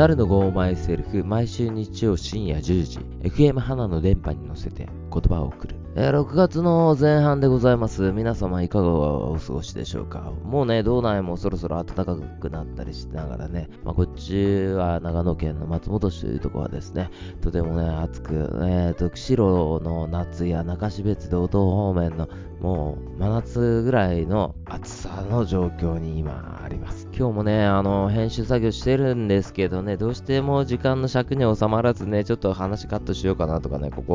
[0.00, 5.76] なるのゴーマイセルフ、毎週日曜深夜10時、FM 花の電波に乗せて言葉を送る。
[5.94, 8.10] えー6月の前半でございます。
[8.12, 10.32] 皆様いかがお過ごしでしょうか？
[10.42, 17.10] もうね、道内もそろそろ暖かくなったりしながらね、まあ、こっちは長野県の松本市というところはですね、
[17.42, 22.26] とてもね、暑く、えーと、釧路の夏や中標津道東方面の
[22.62, 27.06] もう真夏ぐらいの暑さの状況に今あります。
[27.20, 34.14] 今日もね、あの、編集作業してるんですけどね、どうしても時間の尺に収まらずね、ちょっと話カットしようかなとかね、ここ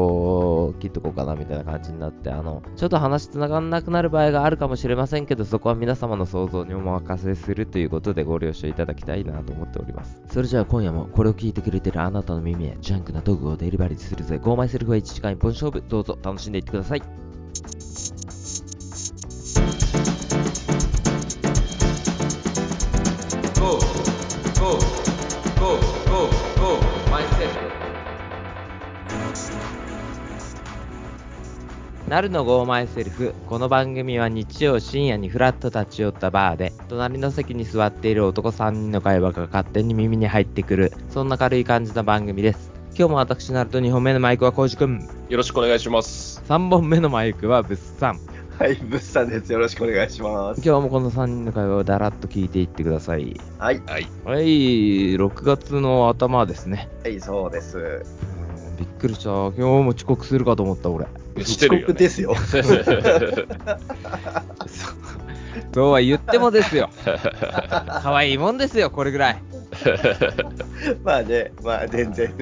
[0.69, 10.19] を切っとこうかなみたいな感じになって、あの、ちょっと話繋がんなくなる場合があるかもしれませんけど、そこは皆様の想像にお任せするということでご了承いただきたいなと思っております。
[10.31, 14.39] それじゃあ今夜もこれを聞いてくれてるあなたの耳へジャンクな道具をデリバリーするぜ。
[14.41, 17.34] ゴーマイセルフは1時間一本勝負、どうぞ楽しんでいってください。
[32.07, 33.33] なるのゴーマイセルフ。
[33.47, 42.71] この番組は日曜深夜にフラッと立ち寄ったバーで、隣の席に座っている男3人の会話が勝手に耳に入ってくる、そんな軽い感じの番組です。
[42.95, 46.43] 今日も私なると2本目のマイクはコウジくん、よろしくお願いします。
[46.47, 48.19] 3本目のマイクはブッサン。
[48.59, 49.51] はい、物産です。
[49.51, 50.61] よろしくお願いします。
[50.63, 53.35] 今日もこの3人の会話をだらっと聞いていってください。
[53.57, 54.07] はい、はい。
[54.23, 56.87] はい、6月の頭ですね。
[57.01, 57.79] はい、そうです。
[57.79, 57.81] う
[58.31, 58.45] ん
[58.77, 59.29] びっくりした。
[59.29, 61.07] 今日も遅刻するかと思った俺。
[61.43, 61.93] してるよ、ね。
[61.93, 62.35] 遅刻ですよ。
[65.73, 66.89] そうは言ってもですよ。
[68.01, 69.41] 可愛いもんですよ、これぐらい。
[71.03, 72.33] まあね、まあ全然。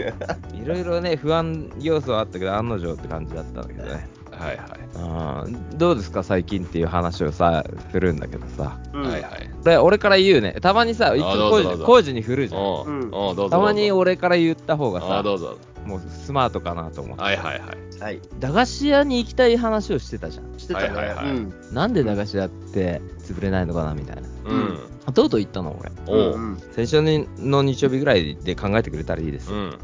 [0.54, 4.08] いろいろね、不安要素はあったけど、案の定って感じだったんだけどね。
[4.32, 8.78] はいはうんどうですか、最近っていう話をさ、するんだけどさ。
[8.94, 8.98] い。
[8.98, 9.64] はいはい。
[9.64, 10.56] で、俺から言うね。
[10.62, 12.62] たまにさ、いつあも工事に振るじゃん。
[12.62, 13.50] おう、うん。
[13.50, 15.58] たまに俺から言った方があさ、どうぞ。
[15.86, 17.24] もうスマートかなと思って。
[17.24, 18.00] はいはいはい。
[18.00, 20.60] はい、駄菓子屋に行きたい話をしてたじゃん。
[20.60, 20.88] してたね。
[20.88, 21.54] はいはいはいうん。
[21.72, 24.22] なんで駄菓子屋って潰れないのかなみたいな。
[24.46, 24.80] うん。
[25.14, 25.92] とうとう言ったの、俺。
[26.08, 26.34] おう。
[26.36, 26.58] うん。
[26.72, 27.02] 先週
[27.38, 29.56] の日曜日ぐらいで考えてくれたらいいですよ。
[29.56, 29.64] うん。
[29.64, 29.78] うん。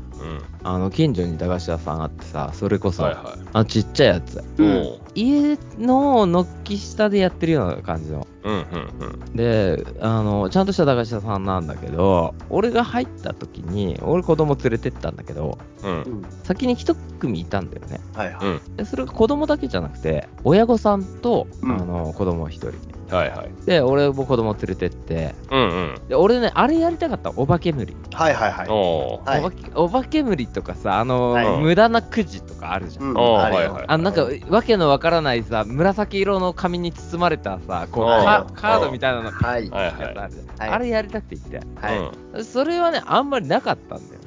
[0.63, 4.35] あの、近所に駄菓子屋さんあってさ、それこそ、はいはあのちっちゃいやつ。
[4.37, 4.63] い。
[4.63, 4.99] うん。
[5.15, 6.25] 家の
[6.63, 8.27] 軒下でやってるような感じの。
[8.43, 8.63] うんうん
[8.99, 9.35] うん。
[9.35, 15.91] で、あの、ちゃんとした駄菓子屋さんなんだけど、俺が入った時に、俺子供連れてったんだけど、うん。
[15.91, 16.25] うん。
[16.43, 17.99] 先に一組いたんだよね。
[18.13, 18.47] はいはい。
[18.47, 18.75] うん。
[18.75, 22.98] でそれが子供だけじゃなくて、親御さんと、うんあの、子供一人。
[23.11, 23.65] はいはい。
[23.65, 26.01] で、俺も子供連れてって、うんうん。
[26.07, 27.95] で、俺ね、あれやりたかった、お化けむり。
[28.13, 28.67] はいはいはい。
[28.69, 29.29] おう。
[29.29, 33.05] はいお化けお化けむりとかさ、あの、はい無駄なくじとかあるじゃん。
[33.11, 33.17] うん。
[33.17, 39.69] おうあるよはいはいあのなんか、わけのわからないさ、紫色の紙に包まれたさ、こう、カカードみたいなの、はい。
[39.69, 41.59] はいはいあるじゃんはいあれやりたくて行って。
[41.75, 42.43] はい。
[42.43, 44.18] それはね、あんまりなかったんだよ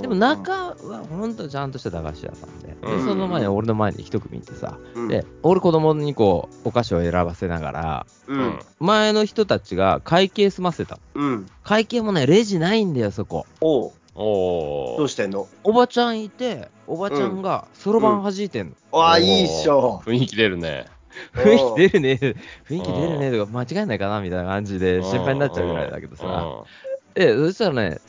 [0.00, 2.68] でも中はほんとちゃんとした駄菓子屋さんで。
[2.68, 8.58] でうんその前に俺の前に一組いてさ、うんで、俺子供にこう、お菓子を選ばせながら、ううんん。。
[8.80, 11.00] 前の人たちが会計済ませたの。
[11.14, 11.46] うん。
[11.62, 13.46] 会計もね、レジないんだよ、そこ。
[13.60, 14.98] おうおう。
[14.98, 15.46] どうしてんの？
[15.62, 19.00] おばちゃんいて、おばちゃんがそろばん弾いてんの。
[19.00, 20.02] ああ、いいっしょ。
[20.04, 20.86] 雰囲気出るね。
[21.34, 22.18] 雰囲気出るね、
[22.68, 26.64] 雰囲気出るねとか間違いないかなみたいな感じで心配になっちゃうぐらいだけどさ。
[27.14, 28.00] え、そしたらね、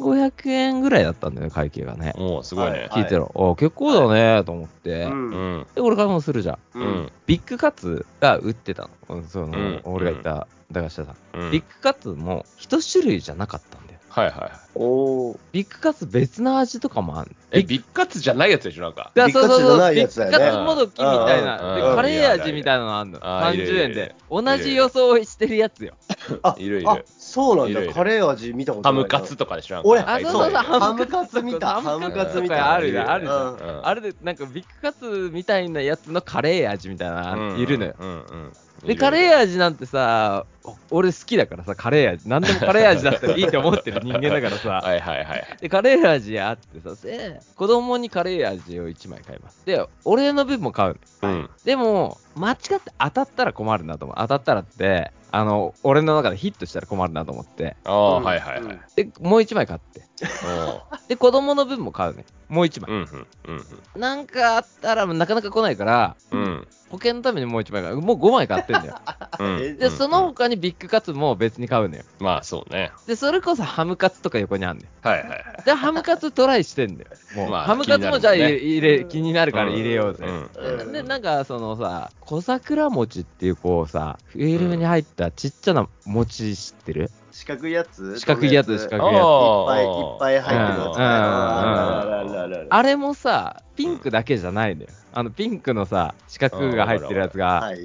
[0.00, 2.14] 1500円ぐらいだったんだよね、会計がね。
[2.16, 2.26] うん。
[2.36, 2.88] おう、すごいね。
[2.92, 3.32] 聞いてろ。
[3.34, 5.04] あ結構だねと思って。
[5.04, 5.10] う。
[5.10, 5.30] うん
[5.60, 5.66] ん。
[5.74, 6.58] で、俺買い物するじゃん。
[6.74, 7.12] うんん。
[7.26, 8.90] ビッグカツが売ってたの。
[9.08, 11.40] うんその、うん俺が行った駄菓子屋さん。
[11.40, 11.50] うん。
[11.50, 14.00] ビッグカツも一種類じゃなかったんだよ。
[14.10, 14.50] はいはい。
[14.74, 19.12] おうビッグカツ別の味とかもあるえ、ビッグカツじゃないやつでしょ、なんか。
[19.14, 21.74] だビッグカツじゃないやつだよねビッグカツもどきみたいな。
[21.76, 23.18] でうんカレー味みたいなのあんの。
[23.22, 24.14] あーいるいる30円で。
[24.28, 25.94] 同じ予想をしてるやつよ。
[26.42, 27.70] あ、 いるいるあ、そうなんだ。
[27.70, 29.08] いるいるカレー味見たことないな。
[29.08, 33.26] ハムカツとかでしょ、なんか俺あ、そうそうそう、ハムカツ見たハムカツハムカツ見たあるある。
[33.26, 37.94] うんうんあれで、なんかビッグカツみたいなやつのカレー味みたいなのいるのよ。
[37.98, 38.52] うんうん。
[38.84, 42.28] で、カレー味なんてさ、お俺好きだからさ、カレー味。
[42.28, 44.80] なんでもカレー味だったらいいと思ってる人間だからさ。
[44.84, 45.44] はいはいはい。
[45.60, 49.64] で、カレー味あってさ、で、子供にカレー味を1枚買います。
[49.66, 51.28] で、俺の分も買うの。
[51.28, 51.50] うん。
[51.64, 54.16] でも、間違って当たったら困るなと思う。
[54.18, 57.76] 当たったらって、あの、俺の中でヒットしたら困るなと思って。
[57.84, 58.80] ああ、うんはいはいはい。
[58.96, 60.02] で、もう1枚買って。
[60.44, 62.24] おで、子供の分も買うね。
[62.48, 62.90] もう1枚。
[62.90, 63.08] うん
[63.46, 66.66] うんうんなんかあったら、なかなか来ないから、うん。
[66.90, 68.00] 保険のためにもう1枚買う。
[68.00, 68.94] もう5枚買ってんだよ。
[69.38, 69.60] うん。
[69.62, 72.02] えで、その他にビッグカツも別に買うのよ。
[72.18, 72.90] まあそうね。
[73.06, 75.08] で、それこそハムカツとか横にあんねん。
[75.08, 75.62] はいはいはい。
[75.64, 77.10] で、ハムカツトライしてんだよ。
[77.36, 80.24] もう、まあハムカツもじゃあ気になるもんね入れ、気になるから入れようぜ。
[80.26, 87.10] うんで、なんか、そのさ、小桜餅っていうこうさ、フィルムに入ったちっちゃな餅知ってる？
[87.32, 88.18] 四角いやつ？
[88.18, 89.24] 四角いやつ、四いっ角いやつ。
[89.66, 94.88] ぱいいっぱい入ってるやあれもさ、ピンクだけじゃないのよ。
[95.12, 97.78] あの、ピンクのさ、四角が入ってるやつが、はい。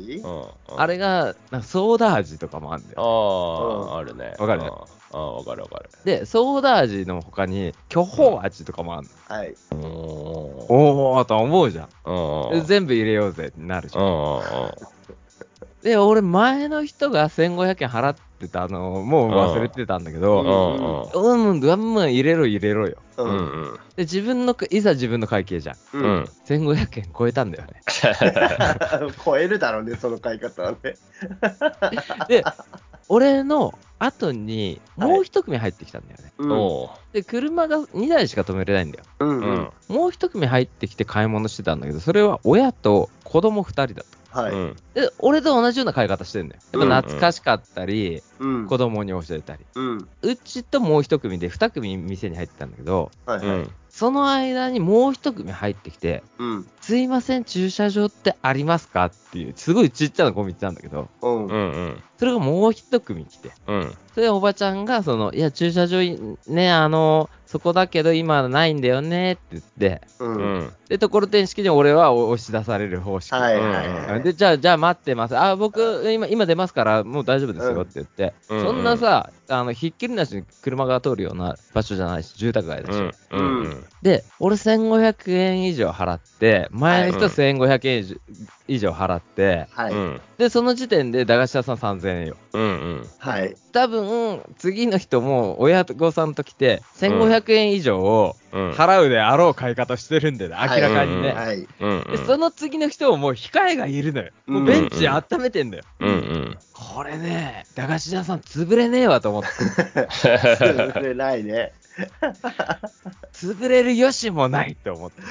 [0.78, 3.02] あれが、なんかソーダ味とかもあるんだよ。
[3.92, 4.36] ああ、あるね。
[4.38, 5.90] わかるうんああ、わかるわかる。
[6.04, 9.36] で、ソーダ味の他に、巨峰味とかもあるの。
[9.36, 9.56] はい。
[9.72, 9.80] うん
[10.68, 11.90] おーと思うじゃん。
[12.66, 14.04] 全部入れようぜってなるじゃん。
[15.86, 21.12] うんで、俺、前の人が1500円払ってたの、もう忘れてたんだけうど、ん。
[21.14, 22.98] うん、うん、ガンマン入れろ入れろよ。
[23.18, 23.24] う。
[23.24, 23.36] うん。
[23.36, 23.74] ん。
[23.96, 25.76] で、自分の、いざ自分の会計じゃん。
[25.94, 26.06] ううん。
[26.22, 26.30] ん。
[26.48, 27.52] 1500円超えたん。
[27.52, 27.82] だよね。
[29.24, 30.96] 超えるだろうね、その買い方はね。
[32.28, 32.44] で、
[33.08, 36.34] 俺の後に、もう一組入ってきたんだよね。
[36.38, 36.52] うん。
[36.52, 39.06] おで、車が2台しか止めれないんだよ。
[39.20, 39.26] う。
[39.26, 44.06] うんんもう一組入ってきて買い物してたんだけど、それは親と子供2人だと。
[44.40, 44.52] はい。
[44.52, 46.62] うんで、俺と同じような買い方してんだよ。
[46.74, 48.68] やっぱ懐かしかったり、うん。
[48.68, 49.66] 子供に教えたり。
[49.76, 50.08] うん。
[50.22, 53.48] うちともう一組で2組店に入ってたんだけど、はいはい。
[53.48, 56.68] うんその間にもう一組入ってきて、うん。
[56.82, 59.06] すいません、駐車場ってありますか？
[59.06, 61.46] っていう、すごいちっちゃな小道なんだけど、うん。
[61.46, 63.94] うんうんそれがもう一組来て、うん。
[64.14, 66.18] それでおばちゃんが、その、いや、駐車場い、
[66.48, 70.26] ね、あの、そこだけど今ないんだよねって言って、う。
[70.26, 70.60] うん。
[70.60, 73.34] んで、ところてん式に俺は押し出される方式。
[73.34, 74.24] はいはいはい。
[74.24, 75.38] で、じゃあ、じゃあ待ってます。
[75.38, 78.62] あ、僕、今、今出ますから、もう大丈夫ですよって言って、うん。
[78.62, 83.00] そんなさ、あの、ひっきりなしに車が通るような場所じゃないし、住宅街だし。
[83.32, 83.84] うん。
[84.02, 87.30] で、俺1500円以上払って、前の人はい。
[87.30, 88.16] 1500円以上
[88.68, 89.94] 以上払って、はい。
[89.94, 92.38] うんで、その時点で駄菓子屋さん3000円よ。
[92.54, 93.56] うんうんはい。
[93.76, 101.34] 多分、次の人も親御さんと来て、1500円以上をうん払うであろう買い方してるんでね、明らかにね。
[101.34, 101.68] はい。
[101.82, 104.32] うんで、その次の人ももう控えがいるのよ。
[104.48, 105.84] もうベンチ温めてんだよ。
[106.00, 110.08] うんうんこれね、駄菓子屋さん潰れねえわと思って。
[110.96, 111.74] それないね。
[113.34, 115.22] 潰れるよしもないって思って。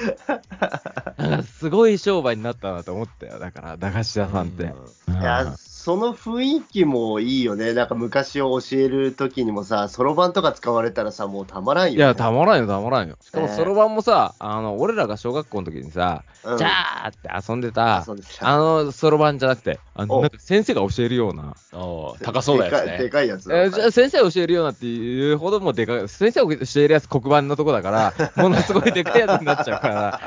[1.17, 3.39] なんかすごい商売になったなと思ったよ。
[3.39, 4.63] だから、駄菓子屋さんって。
[4.63, 4.67] い
[5.15, 7.75] や、その雰囲気もいいよね。
[7.75, 11.97] なんか昔を教えるときにもさ、そろばんとか使われたらさ、もうたまらんよ、ね。
[11.97, 13.17] いや、たまらんよ、たまらんよ。
[13.21, 18.03] しかも、ねそろばんもさ、あの、俺らが小学校の時にさ、うんじゃーって遊んでた、
[18.41, 21.53] あの、そろばんじゃなくて、あの、おなんか先生が教えるような、
[22.23, 23.09] 高そうなやつでかいでね。
[23.11, 30.19] かいやつえーじゃあ先生が教えるようなっていうほどもでかい、先生が教えるやつ黒板のとこだから、 ものすごいでかいやつになっちゃうから、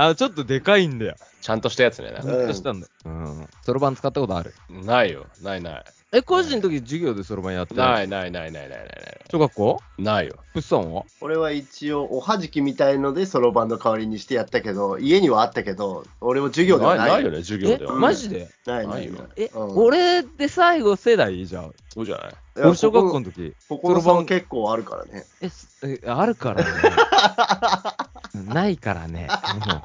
[0.00, 1.16] あの、ちょっとでかいんだよ。
[1.40, 2.12] ちゃんとしたやつね。
[2.12, 2.92] なんかうんしたんだよ。
[3.04, 3.48] うん。
[3.62, 4.54] そろばん使ったことある？
[4.70, 5.26] ないよ。
[5.42, 5.84] ないない。
[6.12, 9.80] え、個人の時授業でそろばんやってないいないないないないない小学校？
[9.98, 10.36] ないよ。
[10.54, 11.02] プッサンは？
[11.20, 17.08] 俺は一応、おはじきみたいので、そろばんの代わりにしてやったけど、家にはあったけど、俺も授業ではない。
[17.08, 17.94] ないないよね、授業えでは。
[17.96, 18.48] マジで？
[18.66, 21.72] ないないよえ、うん俺で最後世代じゃん。
[21.92, 22.30] そうじゃない？
[22.30, 23.52] いや俺小学校この時。
[23.68, 25.24] こここのそろばん差結構あるからね。
[25.40, 26.70] え、すえあるからね。
[28.38, 29.28] ないからね。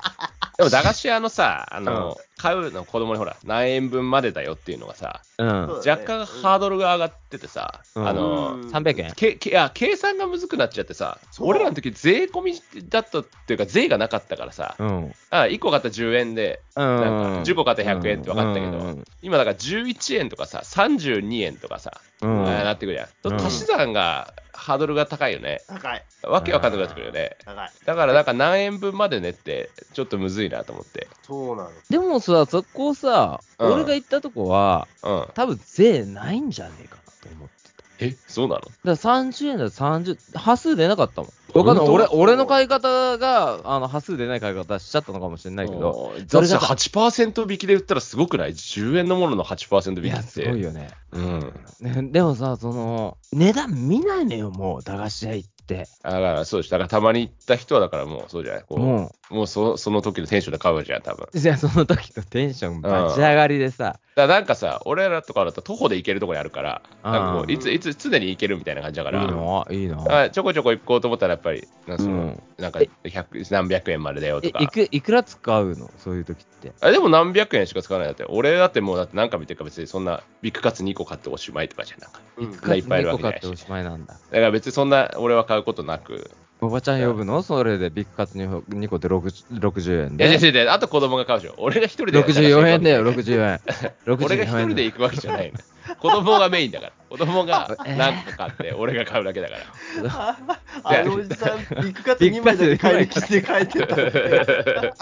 [0.57, 5.47] でも駄菓子屋のさ、あの、買うの子供にほら、何円分までだよっていうのがさ、うん。
[5.47, 15.13] そう若干ハードルが上がっててさ、うんあの、うん300円けけいや計算がむずくなっちゃってさ、そう俺らの時税込みだったっていうか、税がなかったからさ、うん。
[15.29, 16.85] あ1個買ったら10円で、うん。
[16.85, 23.33] なんか10個買ったら100円って分かったけど、うん今だから11円とかさ、32円とかさ、うんあーなってくるじゃん。
[23.33, 25.61] うん足し算がハードルが高いよね。
[25.67, 26.03] 高い。
[26.23, 27.35] わけわかんなくなってくるよね。
[27.43, 27.71] 高い。
[27.85, 31.07] だからなんか何円分までねって、ちょっとむずいなと思って。
[31.23, 31.71] そうなの。
[31.89, 35.27] でもさ、そこさ、うん俺が行ったとこは、うん。
[35.33, 37.83] 多分税ないんじゃねえかなと思ってた。
[37.99, 38.61] え、そうなの？
[38.61, 41.57] だから30円だと30、端数出なかったもん。
[41.57, 41.87] わかんない。
[41.87, 45.89] 俺、本当俺の買い方が、あの、端数出ない買い方しちゃったのかもしれないけど。
[45.89, 50.31] おーだってさ8%引きで売ったらすごくない ?10 円のものの8%いや、引きって。
[50.31, 50.89] すごいよね。
[51.11, 51.53] うん。
[51.79, 55.52] ねでもさ、その、値段見ないのよ、もう、駄菓子屋行って。
[55.67, 56.71] だからそうです。
[56.71, 61.27] だからたまに行った人はだからもうそうじゃないこうももうそその時のテンションで買うじゃん、多分。
[61.33, 69.65] う、 じゃあその時のテンションバチ上がりでさ、だなんかさ、俺らとかだと徒歩で行けるとこにあるから、なんかこういつ、いつ、常に行けるみたいな感じだから、いいの？
[69.71, 69.97] いいの？
[69.97, 74.63] だからちょこちょこ行こうと思ったらやっぱり、なんかそのうんなんかえ100何百円までだよえとか。
[74.63, 75.89] いく、いくら使うの？
[75.97, 76.71] そういう時って。
[76.81, 78.25] あでも何百円しか使わないんだって。
[78.31, 81.99] 俺だってもうだって何か見てるか別にそんなビッグカツ2個買っておしまいとかじゃん。
[82.01, 83.41] なんかうんそんないっぱいいるわ2けじゃないし。
[83.41, 84.13] 個買っておしまいなんだ。
[84.13, 86.31] だから別にそんな俺は買うことなく。
[86.61, 87.43] おばちゃん呼ぶの？
[87.43, 90.49] それでビッグカツ 2, 2個で60 60円いやいやで。
[90.49, 91.55] いやいやあと子供が買うでしょ。
[91.57, 92.23] 俺が一人で。
[92.23, 93.59] 64円だよ、60円。
[94.05, 95.59] 64 俺が一人で行くわけじゃないの。
[95.95, 96.91] 子供がメインだから。
[97.09, 99.55] 子供が何個買って、俺が買うだけだか
[100.01, 100.37] ら。
[100.83, 104.95] あのおじさん、ビッグカツ2枚で帰り切って帰ってた。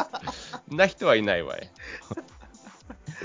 [0.75, 1.69] な人はいないわい。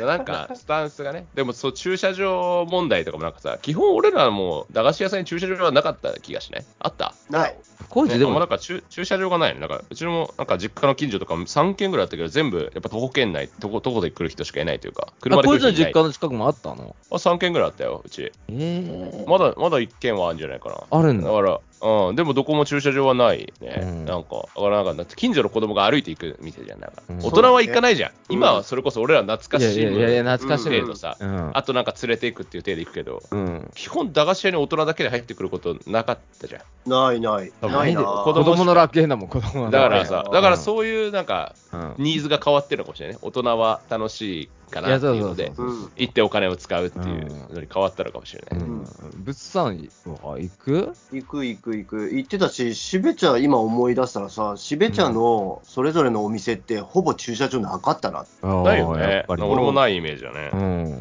[0.05, 6.65] なんか、スタンスがね、でもそう、駐車場問題とかもなんかさ、基本俺らも駄菓子屋さんに駐車場はなかった気がしない？
[6.81, 7.15] あった？
[7.31, 7.57] ない。
[7.89, 16.97] 工事でもねなんか駐駐車場がないのなんかうちのなんか実家の近所とか3軒ぐらいあったけど、全部やっぱ徒歩圏内、徒歩徒歩で来る人しかいないというか、車で来る人いない実家の近くもあったの？
[17.11, 18.33] あ3軒ぐらいあったよ、うち。
[18.49, 20.77] えー、まだまだ1軒はあるんじゃないかな。
[20.91, 21.29] あるんだ。
[21.29, 21.61] だから、
[22.09, 23.81] うん、でもどこも駐車場はないね。
[23.83, 25.17] うんなんか、わからなかった。
[25.17, 26.81] 近所の子供が歩いていく店じゃん。
[26.81, 28.11] なんかうん大人は行かないじゃん。
[28.11, 31.51] うん今はそれこそ俺ら懐かしいいやいやいや、懐かしい程度さ、うん。
[31.55, 33.71] あとなんか連れていくっていう程で行くけど、うん。
[33.75, 36.91] 基本駄菓子屋に大人だけで入ってくることなかったじゃん。
[36.91, 37.53] ないない。
[37.69, 38.03] ないな。
[38.03, 40.01] 子供の楽園だもん、子供のだか楽園。
[40.03, 41.95] らさ、うんだからそういうなんか、うん。
[41.99, 43.21] ニーズが変わってるのかもしれないね。
[43.23, 45.93] 大人は楽しいかなっていうので、うん。
[45.97, 48.61] 行ってお金を使うっていうのに変わったのかもしれない。
[48.61, 48.85] うん。
[49.17, 49.89] 物産
[50.23, 50.93] は行く？
[51.13, 52.11] 行く行く行く。
[52.13, 58.25] 行ってたし、しべちゃん、今思い出したらさ、しべちゃんのそれぞれのお店って、ほぼ駐車場なかったな。
[58.43, 59.25] ないよね。
[59.29, 60.57] 俺もないイメージだねう。
[60.57, 61.01] ん。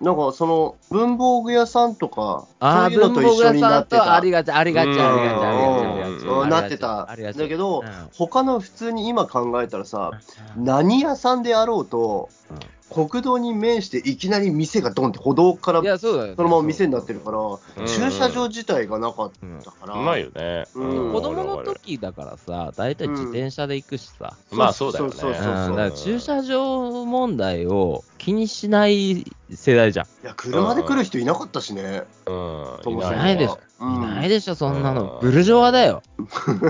[0.00, 0.06] うん。
[0.06, 3.96] なんか、その、文房具屋さんとか、ああ、そういうのと一緒文房具屋になってた。
[3.98, 6.26] さんとありがち、ありがち、ありがち、ありがち、ありがちうんありがち。
[6.26, 7.06] うんなってた。
[7.06, 10.12] だけど、うん他の普通に今考えたらさ、
[10.56, 12.28] 何屋さんであろうと、
[12.88, 16.34] 国道に面していきなり店がドンって歩道からいや、そうだよね。
[16.36, 19.30] そのまま店になってるから、うん駐車場自体がなかっ
[19.64, 20.02] たから。
[20.02, 20.66] ないよね。
[20.74, 24.36] うん子供の時だからさ、大体自転車で行くしさ。
[24.52, 25.92] まあそうだよね。
[25.96, 30.06] 駐車場問題を気にしない世代じゃん。
[30.06, 32.04] いや、車で来る人いなかったしね。
[32.26, 32.92] うん。
[32.92, 33.58] いないでしょ。
[33.78, 35.18] うんいないでしょ、そんなの。
[35.20, 36.02] うんブルジョワだよ。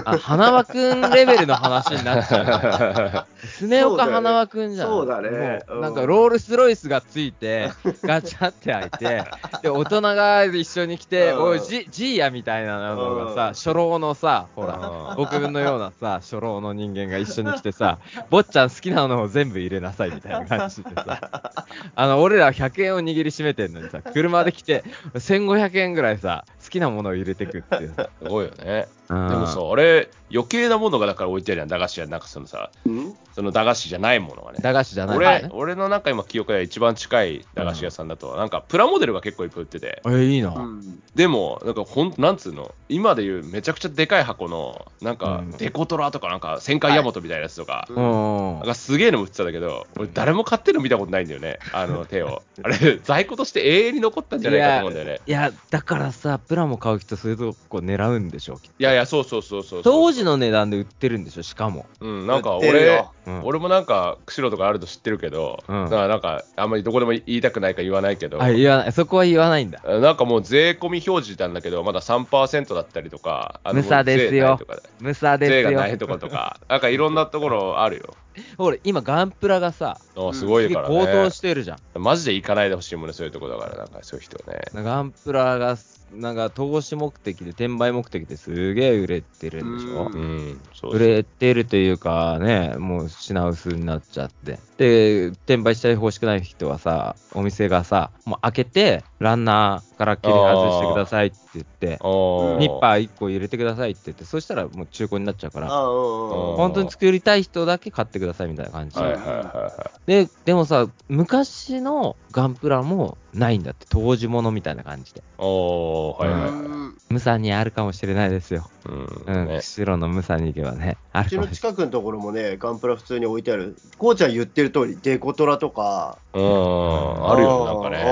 [0.05, 3.27] あ、花輪くんレベルの話になっちゃう。
[3.47, 4.89] スネ夫か花輪くんじゃん。
[4.89, 7.71] そうだねなんかロールスロイスがついて、
[8.03, 9.25] ガチャって開いて、
[9.63, 17.99] で、 大人が一緒に来て、うんおい、ジジーヤみたいなのがさ、うん初老のさ、ほら、僕のようなさ、初老の人間が一緒に来てさ、
[18.31, 21.21] 坊ちゃん好きなのを全部入れなさいみたいな感じでさ、
[21.95, 28.11] あの、俺ら100 100円を握りしめてんのにさ、車で来て、1500円ぐらいさ、好きなものを入れてくっていうさ。
[28.21, 28.89] すごいよね。
[29.09, 32.09] ででもさ、あれ、余計なものがだから置いてあるやん、駄菓子屋。
[32.09, 33.15] なんかそのさ、うん？
[33.37, 34.59] その駄菓子じゃないものがね。
[34.61, 35.49] 駄菓子じゃない、俺、ね。
[35.53, 40.49] 俺のなんか今記憶で一番近い駄菓子屋さんだと、なんかプラモデルが結構いっぱい売ってて、え、いいな。
[40.49, 48.55] うんでも、なんかほん、なんつうの、今でいうめちゃくちゃでかい箱の、なんかうんデコトラとか、なんか戦艦ヤマトみたいなやつとか、うん。
[48.57, 52.43] なんかすげえの売ってたんだけど、俺誰も買ってるの見たことないんだよね、あの手を。
[52.65, 55.21] あれ、在庫として永遠に残ったんじゃないかと思うんだよね。
[55.25, 58.59] いや、だからさ、プラモ買う人、そういうとこ狙うんでしょ。
[58.79, 59.93] いやいや、そうそうそうそうそう。
[59.93, 61.87] 当時の値段で売ってるんでしょ、しかも。
[62.01, 68.93] うん、なんか売ってる俺よ、うん俺もなんか、釧路とかあると知ってるけど、うんだからなんか、あんまりどこでも言いたくないから言わないけど、あ、言わない。
[68.93, 69.81] そこは言わないんだ。
[69.83, 75.69] なんかもう税込み表示なんだけど、まだ3%だったりとか、あの無差ですよ税ないとか無差ですよ。
[75.71, 78.15] 税がないとことか、なんかいろんなところあるよ。
[78.59, 81.31] 俺、今、ガンプラがさ、あすごいから高騰ね。
[81.31, 81.79] してるじゃん。
[81.95, 84.61] マジで行かないでほしいもんね、そういうとこだから、なんかそういう人ね。
[84.75, 85.77] ガンプラが、
[86.13, 90.07] なんか投資目的で、転売目的ですげえ売れてるんでしょ？
[90.07, 94.59] ううん、そう売れてるというかね、もう品薄になっちゃって。
[94.79, 108.99] で、転売したい欲しくない人はさ、お店がさ、もう開けて、ランナーから切り外してくださいって言って、おニッパー1個入れてくださいって言って、そしたらもう中古になっちゃうから、本当に作りたい人だけ買ってくださいみたいな感じ。
[108.99, 115.23] はいはいはいはで、でもさ、昔のガンプラもないんだって、当時物みたいな感じで。
[115.39, 116.51] はいはいはい。
[116.51, 118.69] うんムサにあるかもしれないですよ。
[118.85, 119.61] うん、うん、ね。
[119.63, 123.77] 白のムサに行けばね、あうちの近くのところもね、ガンプラ普通に置いてある。
[123.97, 126.19] こうちゃん言ってる通り、デコトラとか。
[126.35, 128.05] うん、あるよ、なんかね。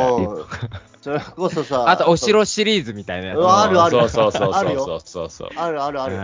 [1.12, 1.88] うんそれこそさ。
[1.88, 3.38] あと、お城シリーズみたいなやつ。
[3.38, 5.48] あるあるそうそうそうあるよそうそうそう。
[5.56, 6.16] あるあるある。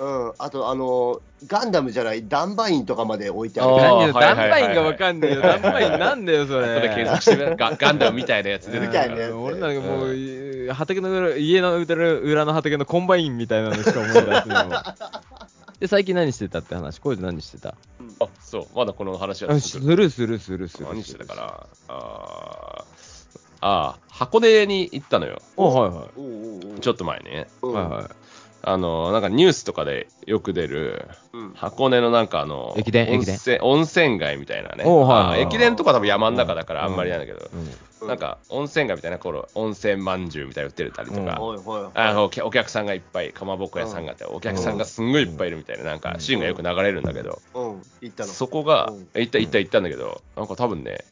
[0.00, 0.32] うん。
[0.38, 3.76] あと、あの、ガンダムじゃない、ダンバインとかまで置いてある。
[3.76, 5.42] 何ダンバインがわかんねえよ。
[5.42, 6.74] ダンバインなんだよ、それ。
[6.76, 14.96] 後で検索してガガンダムみたいなやつ出てくる俺なんかもう、畑の裏、家の裏裏の畑のコンバインみたいなのしか思い出せないわ。
[15.78, 17.74] で、最近何してたって話、こういうの何してた？
[18.20, 20.86] あ、そう、まだこの話はあ続くするするするする。
[20.86, 21.66] 何してたかな？
[21.88, 22.84] あー
[23.60, 25.42] あー、箱根に行ったのよ。
[25.58, 26.80] おはいはい。
[26.80, 27.46] ちょっと前にね。
[27.60, 27.72] うん。
[27.74, 28.04] はいはい。
[28.62, 31.52] あの、なんかニュースとかでよく出る、うん。
[31.54, 34.84] 箱根のなんかあの、駅伝温泉温泉街みたいなね。
[34.86, 35.28] おうはいはい。
[35.28, 37.50] はいあ駅伝とか多分山の中だからあんまりなんだけど、
[38.00, 38.08] うん。
[38.08, 48.32] なんか温泉街みたいな頃、温泉まんじゅうみたいなの売ってるたりとか、はいはいあのお客お客さんがいっぱい、かまぼこ屋さんがあって、お客さんがすんごいいっぱいいるみたいな、なんかシーンがよく流れるんだけど、うん、行ったの。
[48.32, 51.04] そこがうん、行った行った行ったんだけど、なんか多分ね、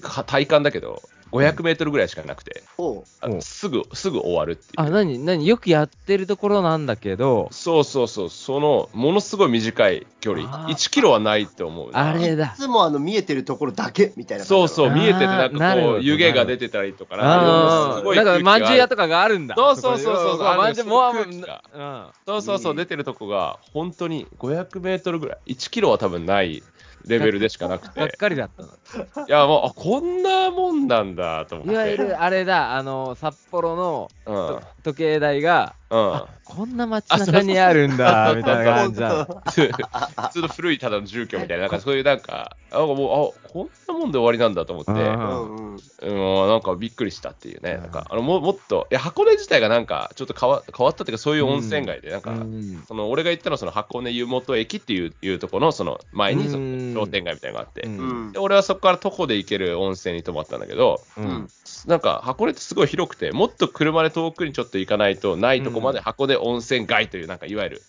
[0.00, 3.28] か体感だけど、500メートルぐらいしかなくて、う。
[3.28, 4.70] んすぐ、すぐ終わるっていう。
[4.76, 10.72] あ、なに、なに、よくやってるところなんだけど、そうそうそう、その、ものすごい短い距離、あー。
[10.72, 12.10] 1キロはないと思うな。
[12.10, 12.54] あれだ。
[12.56, 12.62] うい。
[12.62, 19.00] つもあの見えてるところだけみたいなそうそう、見えてて、なんかこう、湯気が出てたりとか、ああ、なんかなんか、まんじゅう屋とか。
[19.00, 19.54] かがあるんだ。
[19.56, 22.06] そうそうそうそうまんじゅう、もう、うん。
[22.26, 26.62] そうそうそう、出てるとこが、本当に500メートルぐらい、1キロは多分ない
[27.06, 29.26] レベルでしかなく、がってかりだったの。
[29.26, 31.72] いや、もう、あこんなもんなんだと思って。
[31.72, 34.34] いわゆる、あれだ、あの、札幌のうん。
[34.34, 36.14] と時計台が、うん。
[36.14, 36.28] あ。
[36.44, 37.42] こんな街中。
[37.42, 39.24] にあるんだ、 みたいな感じだ。
[39.24, 45.82] 普通の古いただの住居みたいな、なんかそういうなんか、あもう、あこんなもんで終わりなんだと思って、ううんんうん。
[46.02, 47.80] うんなんかびっくりしたっていうね、うん。
[47.82, 52.84] なんかあのももっと、いや、箱根自体がなんかちょっと変わ変わったっていうか、そういう温泉街で、なんか、うん。
[52.86, 56.94] その俺が行ったのはその箱根湯本駅っていういうところのその前にそうん。
[56.94, 57.98] の商店街みたいなのがあって、うん。
[57.98, 58.32] うん。
[58.32, 61.48] で俺はそこから徒歩で行ける温泉に泊まったんだけど、ううんん。
[61.86, 67.82] なんか箱根ってすごい広くて、もっと車で遠くにちょっと行かないとないとこまで箱根温泉街という、なんかいわゆる、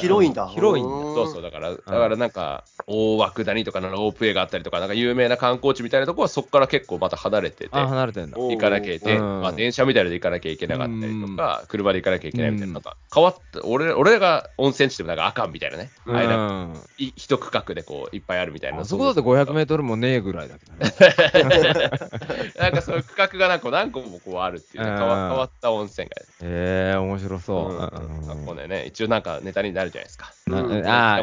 [0.00, 0.46] 広いんだ。
[0.48, 1.14] 広いんだ。
[1.14, 8.38] そうそう、だから、だからなんか、大涌谷とかのロープウェイがあったりとか、なんか有名な観光地みたいなとこはそこから結構また離れてて、あ、離れてんだ。
[8.38, 9.40] お行かなきゃいけない、うん。
[9.42, 12.72] まあ、電車みたいなので行かなきゃいけなかったりとか、車で行かなきゃいけないみたいな、うん。
[12.74, 16.16] なんか変わった、俺俺が温泉地でもなんかあかんみたいなね、うん。
[16.16, 18.80] あれなんかい一区画でこういっぱいあるみたいな。
[18.80, 20.92] あそこだって500メートルもねえぐらいだけどね。
[22.58, 26.22] なんかそういう区画が何個何個もこうあるっていうね、変わった温泉街。
[26.42, 27.66] へえ、面白そう。
[27.70, 30.32] うんうん箱根ね、一応なんかネタになるじゃないですか。
[30.48, 30.50] あ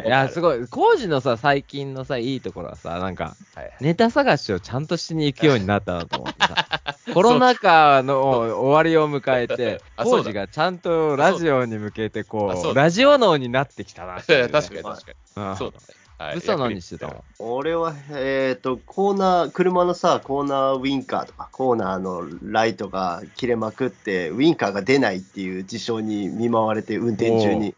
[0.02, 0.42] ーいや、すい。
[0.42, 0.66] ごい。
[0.68, 6.68] 工事のさ、最近のさ、いいところはさ、なんか、はいネタ探しをちゃんとしに行くようになったなと思ってさ。
[7.12, 15.56] コロナ禍の終わりを迎えて、 工事がちゃんとラジオに向けて、あこう、ラジオ脳になってきたなって 確かに確かうんに。
[15.56, 16.03] そうだね。
[16.18, 17.24] はいブスは何してたの？
[17.40, 27.74] 俺は、えっ、と、コーナー、車のさ、コーナーウィンカーとか、コーナーのライトが切れまくって、ウィンカーが出ないっていう事象に見舞われて、運転中に。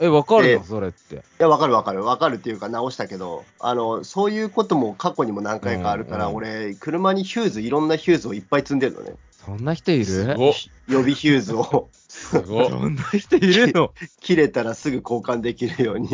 [0.00, 1.22] え、わかるえのそれって。
[1.38, 2.04] や、わかるわかる。
[2.04, 9.14] わかるっていうか直したけど、あの、そういうことも過去にも何回かあるから、俺、車にヒューズ、いろんなヒューズをいっぱい積んでるのね。
[9.44, 10.04] そんな人いる？
[10.04, 10.52] すごっ
[10.88, 13.92] 予備ヒューズをすごっ そんな人いるの？
[14.20, 16.08] 切れたらすぐ交換できるように。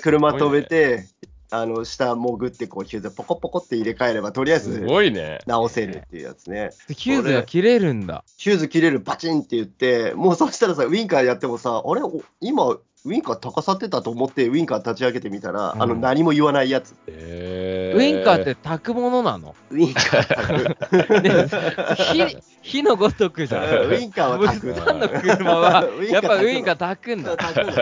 [0.00, 1.06] 車止めて、
[1.50, 5.38] あの、下潜ってこうヒューズポコポコって入れ替えれば、とりあえすずごいね。
[5.46, 6.70] 直せるっていうやつね。
[6.88, 8.24] ヒューズが切れるんだ。
[8.36, 12.02] ヒューズ切れるバチンって言って、もうそしたらさ、ウィンカーやってもさ、あれ？
[12.02, 16.94] お今、ウィンカー高さってたと思って、ウィンカー立ち上げてみたら、うんあの、何も言わないやつ。
[17.06, 19.54] えウィンカーって炊くものなの？
[19.70, 23.62] ウィンカーね火火のごとくじゃん。
[23.62, 24.74] ウィンカーはブ炊く。
[24.74, 27.36] スさんの車は ウィンカー炊く、のやっぱウィンカー炊くんだ。
[27.36, 27.74] 炊くのウ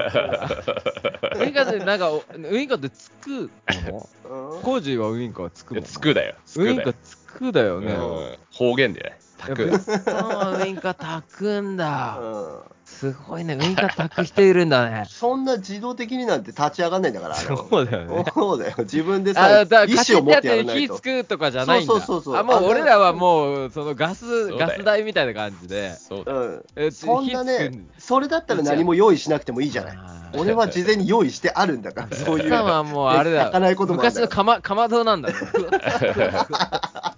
[1.44, 3.50] ィンカーってなんか、ウィンカーってつく
[3.88, 4.08] の？
[4.54, 5.84] うんコージーはウィンカーつくもん。
[5.84, 6.34] つくだよ。
[6.44, 6.82] つウィン。
[6.82, 7.92] カーつくだよね。
[7.92, 9.18] うん方言でね。
[9.46, 9.70] いや炊く。
[9.70, 12.18] ウィンカー炊くんだ。
[12.20, 12.58] うん
[12.92, 13.54] すごいね。
[13.54, 15.06] ウィンカー炊く人いるんだね。
[15.10, 18.24] そんな自動的になんて立ち上がんないんだから、そうだよね。
[18.32, 18.74] そうだよ。
[18.84, 20.94] 自分であさ、だから意思を持ってやらないと。
[20.94, 21.94] 火つくとかじゃないんだ。
[21.94, 25.96] そうそうそうそうあ、もうあ俺らはもう、そのガス、ガス代みたいな感じで。
[25.96, 26.38] そうだよ。
[26.38, 26.64] うん。
[26.76, 29.98] えそんなね、それだったら何も用意しなくてもいいじゃない。
[30.34, 32.52] 俺は事前に用意してあるんだから、 そういう。
[32.52, 33.50] はもうあれだ
[33.86, 35.34] 昔のかまかまどなんだね。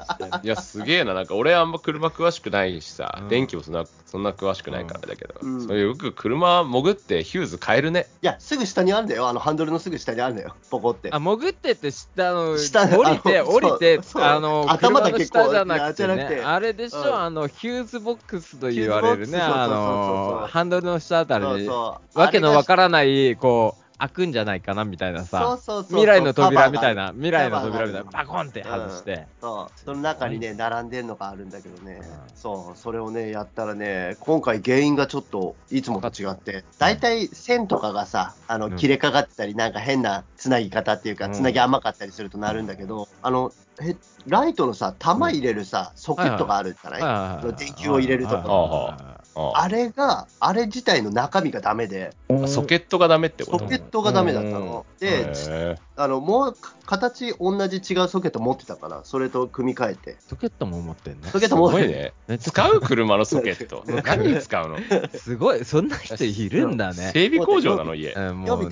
[0.43, 1.15] いや、すげえな。
[1.15, 3.29] なんか俺あんま車詳しくないしさ、うん。
[3.29, 5.67] 電気もそんなそんな詳しくないからだけど、うん。
[5.67, 8.07] そういうよく車潜ってヒューズ変えるね。
[8.23, 9.29] いや、すぐ下にあるんだよ。
[9.29, 10.55] あの、ハンドルのすぐ下にあるんだよ。
[10.71, 11.11] ポコって。
[11.13, 16.45] あ、潜ってって下の、下降りて、降りて、あの、頭だけ車の下じゃなくて、ね、こうじゃなくて。
[16.45, 17.15] あれでしょ、うん。
[17.17, 21.45] あの、ヒューズボックスと言われるね、ハンドルの下あたり。
[21.63, 32.37] に、わけのわらからない、こう、開くんじゃないかなみたいなさ、そうそう未来の扉みたいな、未来の扉みたいな、カバコンって外して、そう、その中にね、並んでるのがあるんだけどね、うん。
[32.37, 38.77] そう、それをね、やったらね、今回原因がちょっといつもと違って、大体線とかがさ、あの、うん。
[38.77, 41.33] 切れかかってたり、なんか変なつなぎ方っていうか、うん。
[41.33, 54.87] つなぎ甘かったりするとなるんだけど、あの、へライトのさ、玉入れるさ、ソケットがあるじゃない、電球を入れるとこはいはいはいああれが、あれ自体の中身がダメで、あソケットがダメってことソケットがダメだったの。
[55.01, 60.17] で、へあの、もう、形同じ違うソケット持ってたから、それと組み替えて。
[60.19, 61.29] ソケットも持ってんの？
[61.29, 62.39] ソケット持っててごいね。
[62.39, 63.85] 使う車のソケット。
[64.05, 64.79] 何に使うの？
[65.15, 67.11] すごい、そんな人いるんだね。
[67.13, 68.11] 整備工場なの家。
[68.11, 68.71] 予備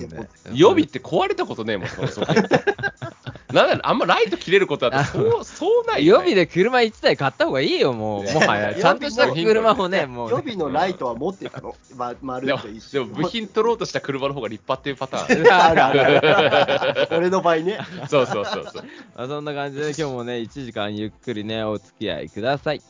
[0.53, 3.53] 予備って壊れたことねえもん、そのソケット。
[3.53, 6.05] なんだあんまライト切れることだと、そう、そうない。
[6.07, 8.23] 予備で車1台買った方がいいよ、もう。
[8.23, 8.73] もはや。
[8.73, 10.31] ちゃんとした車をね、もうね。
[10.31, 15.53] 予備のライトは持ってたの、ま、丸と一緒でも部品取ろうとした車の方が立派っていうパターン。
[15.53, 17.79] あるある 俺の場合ね。
[18.09, 18.83] そうそうそうそう。
[19.15, 22.81] まあそんな感じで、今日もね、1時間ゆっくりね、お付き合いください。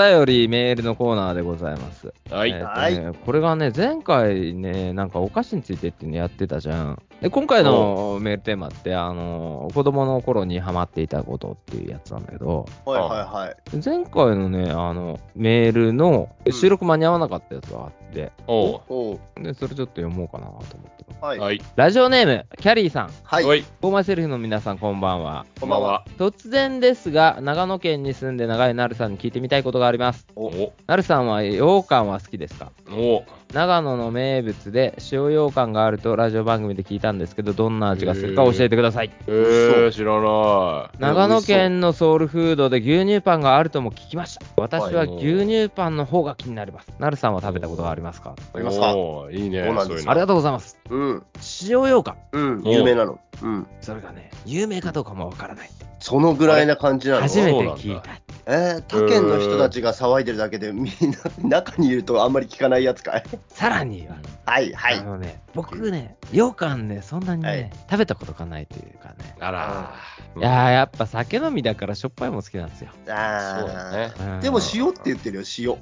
[0.00, 2.12] 便りメールのコーナーでございます。
[2.30, 2.50] はい。
[2.50, 7.02] えーとねこれがね、前回ね、なんかお菓子についてっていうのやってたじゃん。
[7.20, 13.08] で、今回のメールテーマって、あの、子供の頃にハマっていたことっていうやつなんだけど、はいはい
[13.46, 13.56] はい。
[13.84, 21.04] 前回のね、あの、メールのうん収録間に合わなかったやつがあって、おうおうで、それちょっと読もうかなと思って。
[21.20, 21.38] はい。
[21.38, 21.60] はい。
[21.76, 23.10] ラジオネーム、キャリーさん。
[23.22, 23.44] はい。
[23.44, 25.44] フォーマイセルフの皆さん、こんばんは。
[25.60, 26.04] こんばんは。
[26.16, 30.26] 突然ですが、長野県に住んで長いなるさんに聞いてみたいことがあります。
[30.34, 32.72] おおなるさんは羊羹は好きですか？
[32.90, 39.10] お長野の名物で塩羊羹があるとラジオ番組で聞いたんですけど、どんな味がするか教えてください。
[39.26, 40.98] えー、知らない。
[40.98, 44.46] 長野県のソウルフードで牛乳パンがあるとも聞きました。
[44.56, 46.92] 私ははい牛乳パンの方が気になります。
[47.00, 48.36] なるさんは食べたことがありますか？
[48.54, 48.94] ありますか
[49.32, 49.64] いいね。
[49.64, 50.78] そうなんですありがとうございます。
[50.88, 51.22] うん。
[51.68, 52.16] 塩羊羹。
[52.32, 52.62] うん。
[52.64, 53.18] 有名なの。
[53.42, 53.66] うん。
[53.80, 55.70] それがね、有名かどうかもわからない。
[56.00, 57.22] そのぐらいな感じなの？
[57.22, 58.10] 初めて聞いた。
[58.46, 60.94] えー、他県の人たちが騒いでるだけで、みん
[61.42, 63.22] な、中にいるとあんまり聞かないやつかい？
[63.48, 65.02] さらには、はい、はいあ。
[65.02, 69.36] のね、僕ね、羊羹ね、そんなにね、はい食べたことがないというかね。
[69.38, 69.94] あら
[70.36, 72.90] いやー、やっぱ酒飲みだからしょっぱいも好きなんですよ。
[73.08, 74.12] あーそうだね。
[74.18, 75.76] うんでも塩って言ってるよ、塩。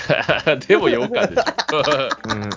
[0.68, 1.44] でもよかでしょ。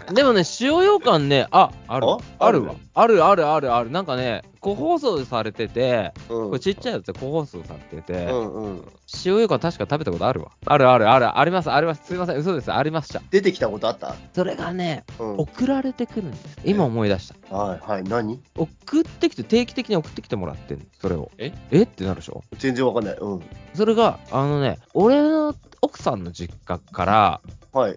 [0.07, 2.75] うん、でもね、塩羊羹ね、あ、あるああるわ。
[2.93, 3.89] あるあるあるある。
[3.89, 6.47] なんかね、個包装されてて、うん。
[6.49, 8.75] これちっちゃいやつで個包装されてて、うんうん。
[8.77, 10.51] 塩羊羹確か食べたことあるわ。
[10.65, 12.01] あるあるある、あります、あります。
[12.05, 12.71] すいません、嘘です。
[12.71, 13.21] ありました。
[13.31, 14.15] 出てきたことあった？
[14.33, 15.37] それがね、うん。
[15.37, 16.57] 送られてくるんです。
[16.65, 17.55] 今思い出した。
[17.55, 18.03] はいはい。
[18.03, 18.41] 何？
[18.57, 21.31] 送ってきて、定期的に送ってきてもらってんのそれを。
[21.37, 21.53] え？
[21.71, 21.83] え？
[21.83, 22.43] ってなるでしょ？
[22.57, 23.17] 全然わかんない。
[23.19, 23.41] うん。
[23.73, 27.95] それが、あのね、俺の奥さんの実家から、はい。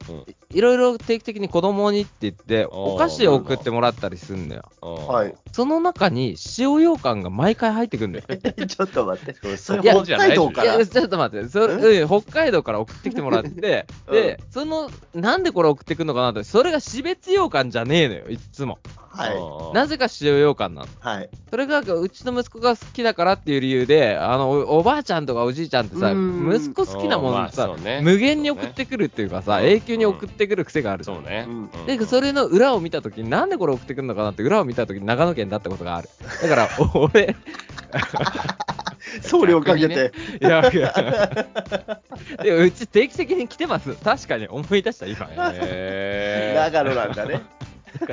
[0.50, 4.70] いろいろ定期的に子供にって言って、お菓子を送ってもらったりすんのよ。
[4.82, 5.34] ははい。
[5.52, 8.24] その中に塩羊羹が毎回入ってくんだよ。
[8.66, 9.56] ちょっと待って。
[9.56, 18.78] それ北海道からいや、ちょっと待って、それ、うん、北海道から送ってきてもらって、で、その、なんでこれ送ってくんのかなって、それが死別羊羹じゃねえのよ、いつも。
[19.14, 19.74] はい。
[19.74, 20.88] なぜか塩羊羹なの。
[21.00, 21.30] はい。
[21.50, 31.46] それが、うちの息子が好きだからっていう理由で、あの、おおばあちゃんとかおじいちゃんってさ、うん息子好きなものさ、ね無限に送ってくるっていうかさ、うん永久に送ってくる癖があるじゃんそうね。
[31.48, 36.08] うんで、それの裏を見たときに、なんでこれ送ってくるのかなって、裏を見たときに長野県だったことがある。
[36.42, 37.34] だから、お 俺、
[39.22, 40.12] 送料かけて。
[40.40, 40.92] いや、いや
[42.42, 43.94] でもうち定期的に来てます。
[43.94, 45.28] 確かに思い出した、今。
[45.54, 47.42] へー長野なんだね。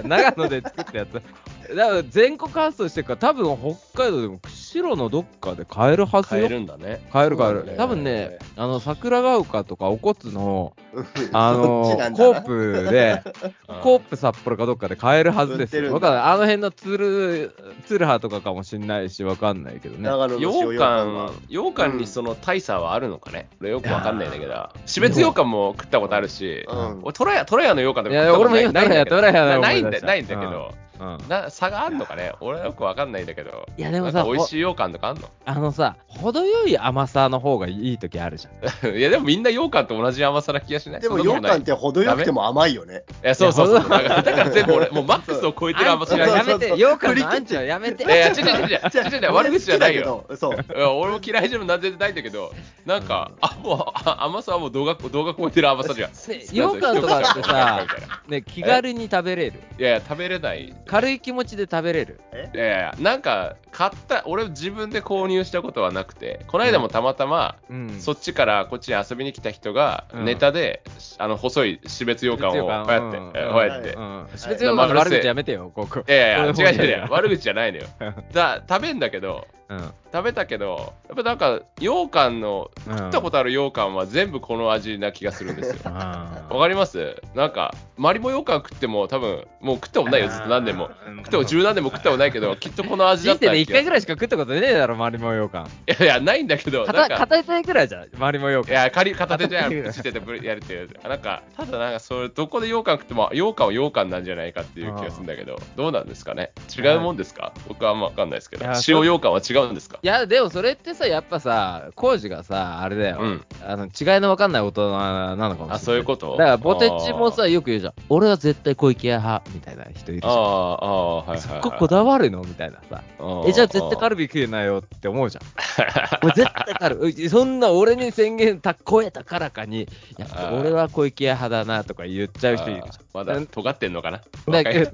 [0.04, 1.14] 長野で作ったやつ。
[1.14, 3.58] だから全国発送してるから、多分
[3.94, 6.42] 北海道でも釧路のどっかで買えるはずよ。
[6.42, 7.02] 買えるんだね。
[7.12, 7.66] 買える買える。
[7.66, 7.74] ね。
[7.76, 10.74] 多分ね、あの、桜ヶ丘とかお骨の、
[11.34, 13.24] あのコープで、
[13.82, 15.92] コープ札幌かどっかで買えるはずですよ。
[15.92, 16.22] わかんない。
[16.22, 17.56] あの辺のツル、
[17.88, 20.08] ツルハとかかもしんないし、わかんないけどね。
[20.38, 23.50] 羊羊羹羊羹にその大差はあるのかね？
[23.62, 27.00] 俺よくわかんないんだけど、死別羊羹も食ったことあるし、うん。
[27.02, 28.66] 俺トラヤ、トラヤの羊羹とかいや食ったことない。
[28.66, 29.90] 俺も今ないんだけどトラヤトラヤないん
[30.28, 30.89] だけど、うん
[31.30, 32.34] な差があるのかね？
[32.42, 35.30] 俺はよくわかんないんだけど、いやでもさ美味しい羊羹とかあんの？
[35.46, 38.96] あのさ、程よい甘さの方がいい時あるじゃん。
[38.98, 43.04] いやでもみんな羊羹と同じ甘さな気がしないでも羊羹って程よくても甘いよね。
[43.24, 48.04] いやそうそうそう だから全部俺もうマックスを超えてる甘さがやめて、羊羹のアンチはやめて。
[48.04, 48.80] いや違う違う違う
[49.16, 50.26] 違う違う悪口じゃないよ。
[50.36, 50.54] そう。
[50.54, 52.52] いや俺も嫌いじゃなん全然ないんだけど、
[52.86, 56.12] なんか、あ、もうあ甘さはもう動画、動画超えてる甘さじゃん。
[56.12, 57.86] ね羊羹とかってさ、
[58.28, 59.60] ね、気軽に食べれる。
[59.78, 60.74] いやいや、食べれない。
[60.90, 62.20] い軽い気持ちで食べれる。
[62.54, 68.00] やいや、なんか、買った、俺自分で購入したことはなくて、この間もたまたま、うん。
[68.00, 70.84] そっちからこっちに遊びに来た人が、うんネタで、
[71.18, 73.94] あの、細い死別羊羹をこうやって、うんえこうやって。
[73.94, 74.28] うん。
[74.32, 76.04] 別に羊羹の悪口やめてよ、ここ。
[76.08, 77.12] いやいや違う違う違う、う。
[77.12, 77.86] 悪口じゃないのよ。
[78.34, 79.94] だ食べんだけど、うん。
[80.12, 85.82] 食べたけど、やっぱなんか、羊羹の、うん食ったことある羊羹は全部この味な気がするんですよ。
[85.86, 87.22] あーわかります？
[87.36, 90.90] なんか、マリモ羊羹食っても多分、もう食ったことないよ、ずっと何年も。
[91.08, 95.66] うん食っても十何年も食ったことないけど、 きっとこの味だった人生で1回ぐらいいしか食ったことねえだろ、マリモ羊羹。
[95.88, 98.72] いやいや、ないんだけど、なん片か、片手ぐらいじゃん、マリモ羊羹。
[98.74, 100.02] いや、仮片手じゃ片手ぐらいつっ
[100.42, 100.90] てやるっていう。
[101.08, 106.52] なんか、ただなんか、それ、どこで羊羹食っても、羊羹は羊羹なんじゃないかっていう気がするんだけど、どうなんですかね？
[106.76, 107.54] 違うもんですか？
[107.68, 110.00] 僕はあんまわかんないですけど、塩羊羹は違うんですか？
[110.02, 113.90] いや、でもそれってさ、やっぱさ、コウジがさ、あれだよ、うんあの違い
[114.22, 115.76] の分かんない大人なのかもしれない。
[115.76, 116.32] あ、そういうこと？
[116.38, 117.94] だから、ポテチもあさ、よく言うじゃん。
[118.10, 120.34] 俺は絶対小池屋派、みたいな人いるじゃん。
[120.34, 121.42] ーあー、はいはい、はい。
[121.42, 123.02] そここだわるのみたいなさ。
[123.48, 125.44] え、じゃあ絶対カルビ食えないよって思うじゃん。
[126.24, 127.30] 俺絶対カルビ。
[127.30, 134.18] そんな俺に宣言た超えたからかに、いや俺は小池屋派だなとか言っちゃう人いるじあーまだ尖ってんのかな？
[134.48, 134.52] ゃん。
[134.52, 134.92] だけど、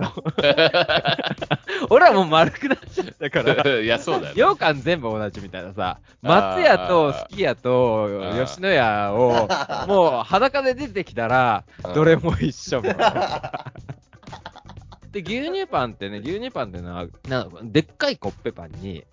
[1.89, 3.69] 俺はもう丸くなっちゃったから。
[3.81, 4.41] いや、そうだよ、ね。
[4.55, 8.45] 羊羹全部同じみたいなさ、松屋とすき家とー。
[8.45, 9.47] 吉野家を、
[9.87, 11.93] もう裸で出てきたらう、ん。
[11.93, 13.71] どれも一緒みたいな。
[15.11, 19.05] で、牛乳パンってね、牛乳パンってのは、なんかでっかいコッペパンに、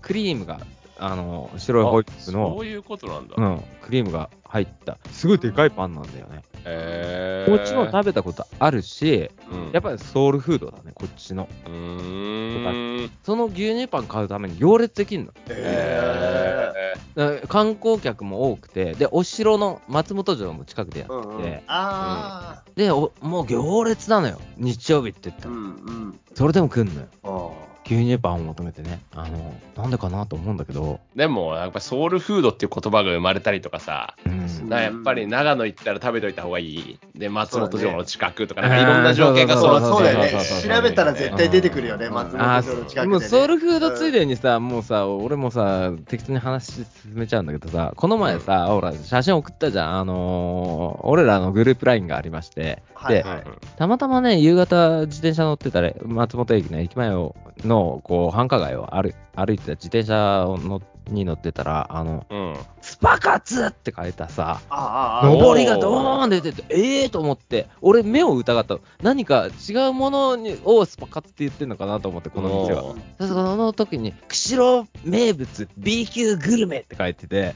[0.00, 0.60] クリームが、
[1.04, 3.34] あの、白いあホイップそのう、いうことなんだ。
[3.36, 6.42] うん、クリームが入った、すごいでかいパンなんだよね。
[6.64, 11.48] へーもちろん食べたことあるし、うんやっぱりソウルフードだね、こっちの。
[11.66, 13.10] うーん。
[13.24, 15.32] その牛乳パン買うために行列できんの。
[15.48, 16.72] へ
[17.16, 25.60] だから観光客も多くて、で、お城の松本城も近くでやってて、ーうんうんあでお、もう行列なのよ、日曜日って言ったあ、うら。
[25.60, 26.20] んうん。
[26.34, 27.08] それでも来んのよ。
[27.24, 29.00] あ牛乳パンを求めてね。
[29.14, 34.68] あの、なんでかなと思うんだけど、でも、やっぱソウルフードっていう言葉が生まれたりとかさ、うん。
[34.68, 36.98] だからやっぱり長野行ったら食べといた方がいい。
[37.14, 40.44] で、松本城の近くとか、ねなんかいろんな条件がそう揃ってそうだよね。
[40.62, 43.06] 調べたら絶対出てくるよね、うん松あ本城の近くで、ね。
[43.08, 49.98] もうソウルフードついでにさ、もうさ、俺もさ、適当に話進めちゃうんだけどさ、この前さ、ほら、写真送ったじゃん。
[49.98, 53.44] あのー俺らのグループラインがありまして、で、はいはい
[53.76, 57.34] たまたまね、夕方自転車乗ってたら、松本駅の駅前を
[57.64, 62.56] の、こう、繁華街を歩歩いてた自転車をのに乗ってたら、あの、うん。
[62.92, 68.80] スパ活って書いたさ、ああ、ああ、上りがドーン出てて、ええー、と思って、俺目を疑ったの。
[69.02, 72.96] 何か違うものにをスパ活って言ってんのかなと思って、この店はお。
[73.18, 77.54] その時に、釧路名物 B 級グルメって書いてて、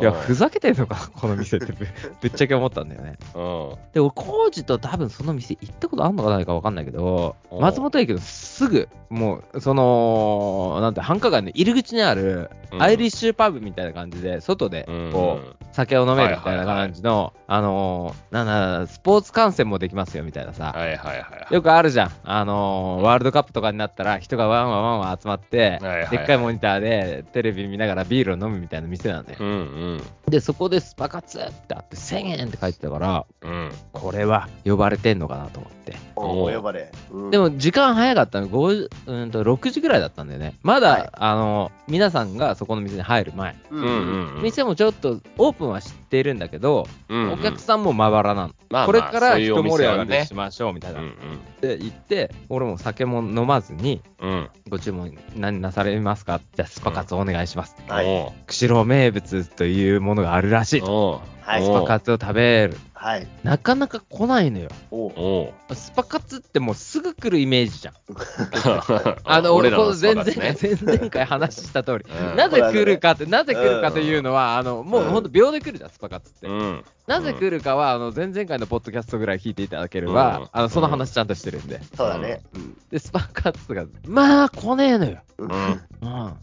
[0.00, 1.86] いや、ふざけてんのかな、この店ってぶ
[2.20, 3.16] ぶっちゃけ思ったんだよね。
[3.34, 3.74] うん。
[3.92, 21.54] で、俺、コージと多分その店行ったことあんのかないか分かんないけど、松本駅のすぐ、もう、その、なんて、繁華街の入り口にある、うんアイリッシュパブみたいな感じで、外で、こう、酒を飲めるみたいな感じの、あのーなんだ、スポーツ観戦もできますよみたいなさ、はいはいはい。
[21.54, 22.10] よくあるじゃん。
[22.22, 29.38] あのーワールドカップとかになったら、人がワンワンワンワン集まって、はいはいでっかいモニターでテレビ見ながらビールを飲むみたいな店なんだよ。
[29.40, 29.52] うんう
[29.96, 30.02] ん。
[30.28, 33.72] で、そこでスパ活ってあって1000円って書いてたから、うん。
[33.92, 35.96] これは呼ばれてんのかなと思って。
[36.16, 36.90] お呼ばれ。
[37.10, 40.54] うんで、も時間早かったの、5うんと6時ぐらいだったんだよね。
[40.62, 43.56] まだ、はいあの、皆さんがそこの店に入る前。
[43.70, 44.42] ううんんうん。
[44.44, 48.48] 店もちょっとオープンは知っているんだけど、うんうんお客さんもまばらなの。
[48.48, 51.00] まあまあこれから一盛り上がりしましょうみたいな。
[51.00, 51.14] うん
[51.60, 54.30] で、行って、俺も酒も飲まずに、うん。
[54.30, 54.50] うん。
[54.68, 56.40] ご注文何なされますか？
[56.54, 57.74] じゃあスパカツお願いします。
[57.88, 60.82] はいおう釧路名物というものがあるらしい。
[60.82, 62.76] おうはいスパカツを食べる。
[62.94, 63.26] はい。
[63.42, 64.70] なかなか来ないのよ。
[64.90, 67.94] おスパカツってもうすぐ来るイメージじゃん。
[69.24, 76.46] あの、俺らのこの前々スパカツね前々回話した通り、うんなぜ来るかって、なぜ来るかというのは、あの、もううんほんと秒で来るじゃん、スパカツって。
[76.46, 76.84] うん。
[77.06, 81.82] なぜ来るかは、あの、前々回のポッドキャストぐらい聞いていただければ、うんあの、その話ちゃんとしてるんで。
[81.94, 82.40] そうだね。
[82.54, 85.18] うんで、スパカツが、まあ、来ねえのよ。
[85.36, 85.50] うん。
[85.50, 85.80] うん。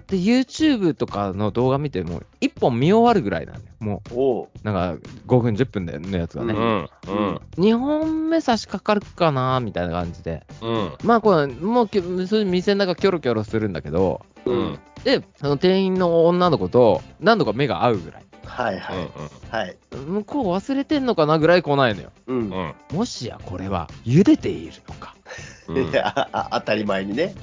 [0.07, 3.65] で、YouTube とかの動画見ても、一本見終わるぐらいなんだよ。
[3.79, 4.90] もう、なんか、
[5.27, 6.53] 5分、10分のやつがね。
[6.53, 6.89] うん。
[7.07, 7.41] うん。
[7.57, 10.43] 2本目差し掛かるかな、みたいな感じで。
[10.61, 10.91] うん。
[11.03, 11.89] まあ、これ、もう
[12.45, 14.79] 店の中キョロキョロするんだけど、うん。
[15.03, 18.25] で、その店員の女の子と何度か目が合うぐらい。
[18.45, 19.09] はいはい。
[19.49, 19.77] はい。
[19.95, 22.11] 向こう忘れてんのかなぐらい来ないのよ。
[22.27, 22.37] うん。
[22.37, 22.73] うん。
[22.91, 25.15] もしやこれは茹でているのか。
[25.67, 27.33] うんいやあ当たり前にね。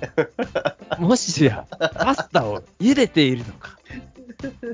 [0.99, 3.78] もしやパスタを茹でているのか。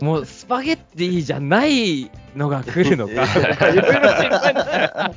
[0.00, 3.26] もうスパゲッティじゃないのが来るのか。
[3.26, 5.14] とかいろいろ心配になる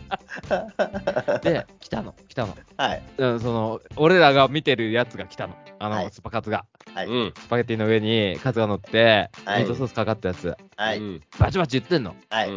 [1.42, 2.56] で、来たの、来たの。
[2.78, 3.04] はい。
[3.18, 5.56] うんその、俺らが見てるやつが来たの。
[5.80, 6.66] あの、はいスパカツが。
[6.94, 7.08] はい。
[7.08, 7.34] うん。
[7.38, 10.56] スパゲッティの上にカツが乗って、はいミートソースかかったやつ。
[10.76, 11.00] はい。
[11.00, 12.16] うんバチバチ言ってんの。
[12.30, 12.50] はい。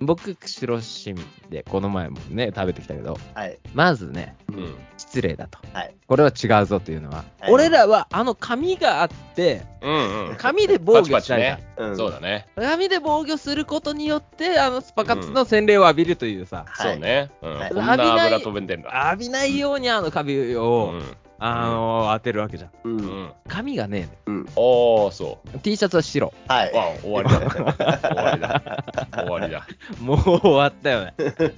[0.00, 3.58] 僕、釧路市民で、この前もね、食べてきたけど、はい。
[3.74, 5.58] まずね、うん失礼だと。
[5.72, 5.94] はい。
[6.06, 7.16] これは違うぞというのは。
[7.40, 11.88] はい俺らは、あの紙があって、うんうん紙で防御したいじゃん。
[11.90, 12.46] うんそうだね。
[12.56, 17.30] 紙で防御することによって、あのスパカツの洗礼を浴びるというさ、はいそうね。
[17.42, 19.08] うんはいこんな油飛んでんだ。
[19.10, 21.02] 浴びないようにあのカビうを、ん
[21.46, 22.70] あの当てるわけじゃん。
[22.84, 22.88] う。
[22.88, 23.32] うんん。
[23.48, 24.46] 紙がねうん。
[24.56, 26.32] おー、そ T シャツは白。
[26.48, 26.72] はい。
[26.72, 27.50] わ終わりだ。
[27.50, 28.84] 終わりだ。
[29.12, 29.66] 終わりだ。
[30.00, 31.12] も う終わったよね。
[31.18, 31.54] うん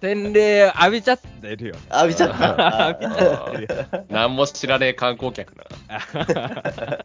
[0.00, 1.80] 洗礼浴びちゃってるよね。
[1.92, 2.88] 浴びちゃった。
[2.96, 4.04] 浴びちゃってるよ。
[4.08, 5.64] 何も知らねえ観光客な。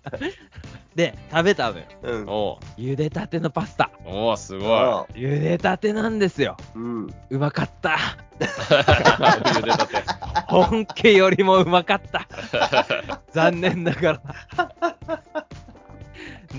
[0.96, 1.86] で、食べたのよ。
[2.04, 2.28] うん。
[2.28, 3.90] お茹でたてのパスタ。
[4.06, 4.72] ーおー、すごい。
[4.72, 6.56] あ茹でたてなんですよ。
[6.76, 7.14] うん。
[7.32, 7.98] うまかった。
[8.40, 10.04] 茹でたて。
[10.48, 12.12] 本家よりもうまかった。
[13.34, 14.21] 残念ながら。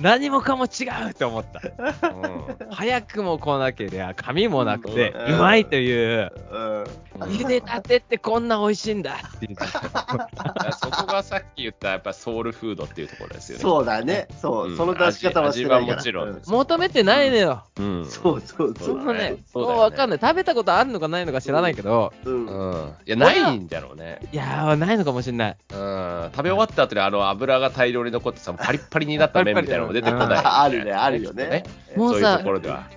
[0.03, 1.61] 何もかも違うって思った。
[2.09, 6.85] うん早くも来なけりゃ紙もなくて、うんうまいという、うん。
[7.23, 9.57] 茹でたてってこんな美味しいんだっていう。
[9.57, 13.63] そこがさっき言ったやっぱソウルフードっていうところですよね。
[13.63, 14.29] そうだね。
[14.41, 14.75] そうう。
[14.75, 15.99] んその出し方はしてないから。
[15.99, 17.65] 味味はもちろん求めてないのよ。
[17.79, 18.07] うん。
[18.07, 18.99] そうそうそそう。
[19.01, 20.19] そだよねそううわかんない。
[20.21, 22.47] 食べたことあるのかないのか知らないけど、うん。
[22.47, 22.93] うん。
[23.07, 24.21] いや、ないんだろうね。
[24.33, 25.57] いやー、ないのかもしんない。
[25.73, 26.31] うん。
[26.33, 31.65] 食べ終わった後にあの油が大量に残ってさ、パリッパリになった麺みたいなのも出てこない、 あるね、あるよね。
[31.97, 32.41] もうさ。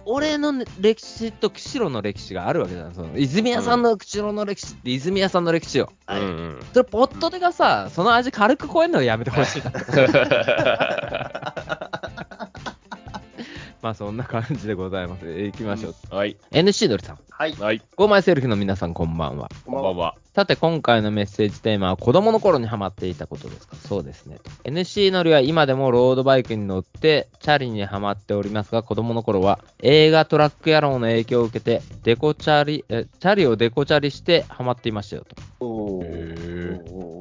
[0.05, 2.93] 俺のね歴史と釧路の歴史があるわけじゃん。
[2.93, 5.91] その泉屋さんの釧路の歴史って泉屋さんの歴史よ。
[6.05, 6.59] はいうんうん。
[6.73, 9.71] それポットでがさ、その味軽く超えるのやめてほしいな。
[13.81, 15.25] まあそんな感じでございます。
[15.25, 16.15] えー行きましょう。
[16.15, 16.35] はい。
[16.51, 17.19] NC ドリさん。
[17.29, 17.53] はい。
[17.53, 17.81] はい。
[17.95, 19.49] 5枚セルフの皆さんこんばんは。
[19.65, 20.15] こんばんは。
[20.37, 23.75] さて今回のメッセージテーマは子供の頃にハマっていたことですか？
[23.75, 24.37] そうですね。
[24.65, 35.35] NC 乗りは今でもロードバイクに乗ってチャリにハマっておりますが子供の頃は映画トラック野郎の影響を受けてデコチャリ、えチャリをデコチャリしてハマっていましたよと。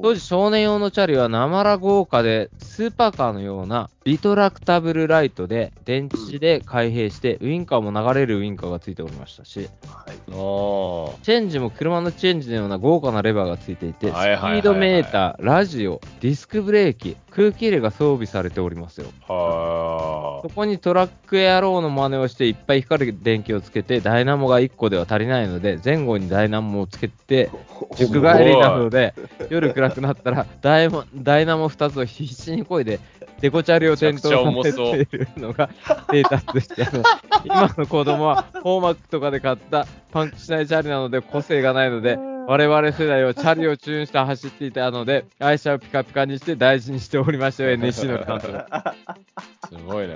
[0.03, 10.15] 当時少年用のチャリはなまら豪華でスーパーカーのようなリトラクタブルライトで電池で開閉してウインカーも流れるウインカーがついておりましたしはい。
[11.23, 19.07] チェンジも車のチェンジのような豪華なレバーがついていて、スピードメーター、ラジオ、ディスクブレーキ、空気入れが装備されておりますよ。
[19.27, 27.51] はそこにトラックエアローの真似をしていっぱい光る電気をつけて、ダイナモが1個では足りないので、前後にダイナモをつけて、
[27.95, 29.13] 塾帰りなので、
[29.49, 32.99] 夜暗くなったらダイモダイナモ2つを必死に漕いで、
[33.39, 36.87] デコチャリを点灯させているのがステータスして、
[37.45, 42.17] 今の子供はホーマックとかで買ったパンクしないチャリなので個性がないので、
[42.49, 48.63] 我々世代はチャリをチューンして走っていたので、愛車をピカピカにして大事にしておりましたよ、 NC の監督。
[49.67, 50.15] すごいね。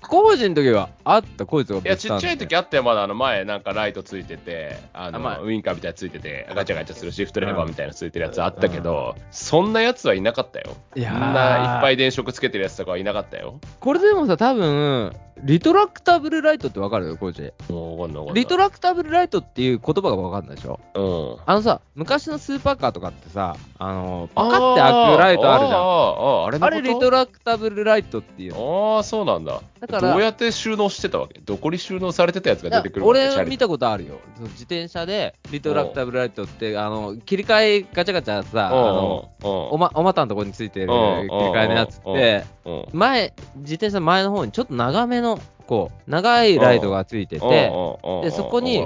[0.00, 10.76] 工事の時はあった、こいつがいや、ちっちゃい時あったよ、まだあの前、なんかライトついてて、あのあまあウインカーみたいなのついてて、ガチャガチャするシフトレバーみたいなのついてるやつあったけど、そんなやつはいなかったよ。
[10.94, 13.60] いやないっぱい電飾つけてるやつとかはいなかったよ。
[13.80, 17.06] これでもさ、多分、リトラクタブルライトってわかる？
[17.08, 17.52] よ、工事。
[17.68, 18.44] もうわかんないわかんない。
[18.44, 20.78] リトラクタブルライトっていう言葉がわかんないでしょ？
[20.94, 21.42] うん。
[21.44, 25.80] あのさ、昔のスーパーカーとかってさ、あの、パカって開くライトあるじゃん。
[25.80, 28.94] あーあれリトラクタブルライトっていうの。
[28.96, 29.60] ああ、そうなんだ。
[29.80, 31.40] だからどうやって収納してたわけ？
[31.40, 33.20] どこに収納されてたやつが出てくるわけ？
[33.36, 34.18] 俺見たことあるよ。
[34.40, 41.28] 自転車でリトラクタブルライトって、あの、切り替えガチャガチャさ、あの、おおま、お股のところについてるうん。
[41.28, 42.86] 切り替えのやつって、うん。
[42.92, 47.72] 前、自転車の前の方にちょっと長めの、こう、長いライトがついてて、
[48.22, 48.84] でそこに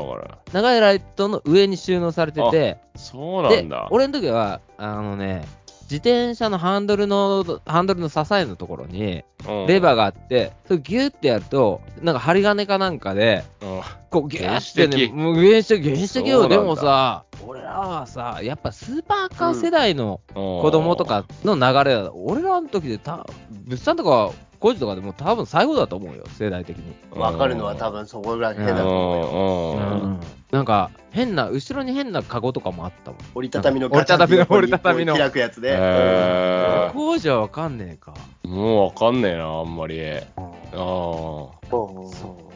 [0.53, 5.45] 長いライトの上に収納されてて、そうなでんだ。、俺の時は、あのね、
[5.90, 9.24] 自転車のハンドルの、ハンドルの支えのところに、
[9.66, 13.81] レバーがあって、それギューってやると、なんか針金かなんかで、うん。
[14.11, 16.46] こうギューってね、もう原始的、原始的よ。
[16.46, 23.27] でもさ、俺らはさ、やっぱスーパーカー世代の子子供とかの流れだ、俺らの時でた、
[23.66, 26.94] 物産とか工事とかでも多分最後だと思うよ、世代的に。
[27.11, 30.01] わかるのは多分そこぐらい変だと思うよ。
[30.03, 30.20] うん
[30.51, 33.20] なんか、変な、後ろに変なカゴとかもあったもん。
[33.35, 35.74] 折りたたみの折りたたみの折りたたみの開くやつで。
[35.74, 38.14] へー工事はわかんねえか。
[38.44, 40.01] もうわかんねえな、あんまり。
[40.11, 40.48] ああ。
[40.74, 42.48] うんそう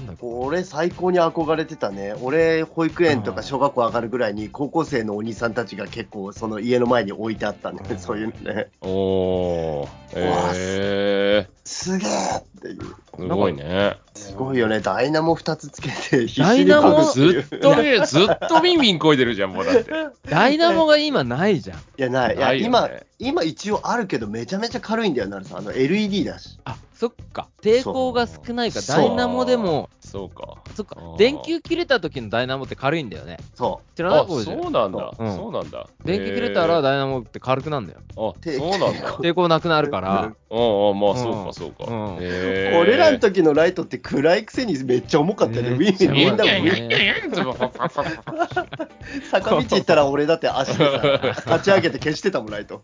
[0.00, 0.26] んないか。
[0.26, 2.14] 俺、最高に憧れてたね。
[2.22, 7.80] 俺、保育園とか小学校上がるぐらいに、高校生のお兄さんたちが結構、その家の前に置いてあったね。
[7.98, 8.68] そういうのね。
[8.80, 9.88] おー。
[10.14, 12.80] えすげえっていう。
[12.80, 13.98] ー、すごいね。
[14.14, 14.80] すごいよね。
[14.80, 19.92] ダイナモ2つつけて、必ダ死にイナモずっとね、ずっとビンビンこいでるじゃん、もうだって。
[20.28, 21.78] ダイナモが今ないじゃん。
[21.78, 22.36] いや、ない。
[22.36, 25.58] いや、今、今一応あるけど、めちゃめちゃ軽いんだよ、なるさん。
[25.58, 26.58] あの、LED だし。
[26.64, 27.46] あ、そっか。
[27.62, 30.56] 抵抗が少ないかダイナモでも、そうか。
[30.74, 30.96] そっか。
[31.16, 33.36] 電球切れた時のダイナモって軽いんだよね。
[33.54, 34.20] そ知らない？
[34.22, 35.12] あ、これじゃそうなんだ。
[35.16, 35.86] うんそうなんだ。
[36.04, 38.00] 電球切れたらダイナモって軽くなるんだよ。
[38.10, 38.34] あ、そ
[38.66, 38.88] うなんだ。
[39.18, 40.32] 抵抗なくなるから。
[40.50, 41.84] うんうん、まあそうかそうか。
[42.18, 45.68] 俺らの時のライトって暗いくせにめっちゃ重かったよね。
[45.70, 47.68] ウィンウィン、みんなウィンウィン。
[49.30, 52.82] 坂道行ったら俺だって足でさ、 立ち上げて消してたもん、ライト。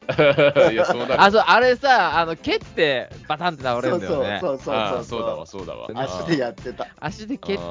[0.71, 1.23] いや、そうなる。
[1.23, 4.39] あ、そう、あれさ、あの、蹴って、バタンって倒れるんだよね。
[4.41, 5.89] そうそうあそうそうだわ、そうだわ。
[5.95, 6.87] 足でやってた。
[7.01, 7.63] 足で蹴って、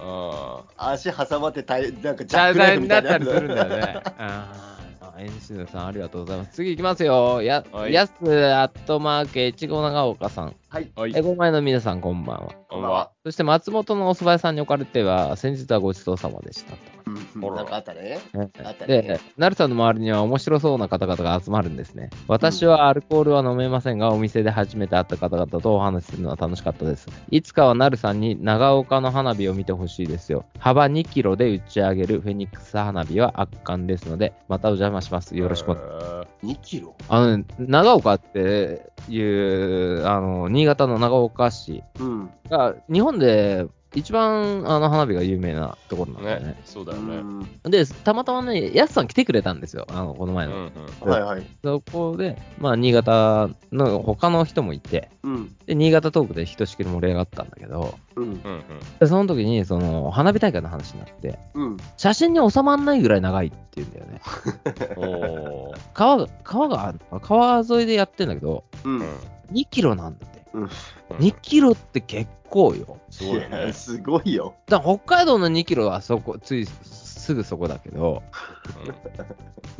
[0.00, 4.02] あ足挟まってたい、なんかジャックナイフみたダウにないったなやつりするんだよね。
[4.18, 6.50] あー、NC さん、ありがとうございます。
[6.52, 7.42] 次行きますよ。
[7.42, 10.54] や、はいやす、アットマーケ、いちご長岡さん。
[10.72, 10.84] はい。
[10.94, 11.20] ーはいえ、。
[11.20, 12.54] ご前の皆さん、こんばんは。
[12.68, 13.10] こんばんは。
[13.24, 16.78] そして、松本のお蕎麦屋さんにおかれては、先日はごちそうさまでしたと。
[17.06, 18.20] うんうんなんかあったね。
[18.62, 22.10] あったでね。、なるさんの周りには面白そうな方々が集まるんですね。
[22.28, 27.08] 私はアルコールは飲めませんが、お店で初めて会った方々とお話しするのは楽しかったです。
[27.30, 30.44] いつかはなるさんに長岡の花火を見てほしいですよ。
[30.60, 35.36] 幅2キロで打ち上げるフェニックス花火は圧巻ですので、またお邪魔します。
[35.36, 36.46] よろしくお願いします。
[36.46, 36.94] 2キロ？
[37.08, 42.30] あのね、長岡っていう、あの、新潟の長岡市うん。
[42.50, 46.46] が、日本で一番あの花火が有名なところなんだよね。
[46.46, 47.16] ね、そうだうよね。
[47.16, 49.84] んで、たまたまね、やすさん来てくれたんですよ。
[49.90, 50.52] あの、この前の。
[50.52, 50.72] うん
[51.02, 51.10] うん。
[51.10, 51.46] はいはい。
[51.64, 55.56] そこで、まあ、新潟の他の人もいて、うん。
[55.66, 58.24] で、新潟トークでひとしきり盛り上がったんだけど、うん。
[58.24, 58.62] うんうん。
[59.00, 61.76] でその時に、その、花火大会の話になって、うん。
[61.96, 64.20] 写真に収まんないぐらい長いって言うんだよね。
[64.96, 65.78] おー。
[65.94, 69.00] 川が、川が川沿いでやってんだけど、うん。
[69.00, 69.06] うん。
[69.52, 70.42] 2キロなんだって。
[70.54, 70.70] うん。
[71.18, 72.98] 2キロって結構よ。
[73.10, 73.72] すごいね。
[73.72, 74.54] すごいよ。
[74.66, 78.22] だから北海道の2キロはそこ、ついすぐそこだけど、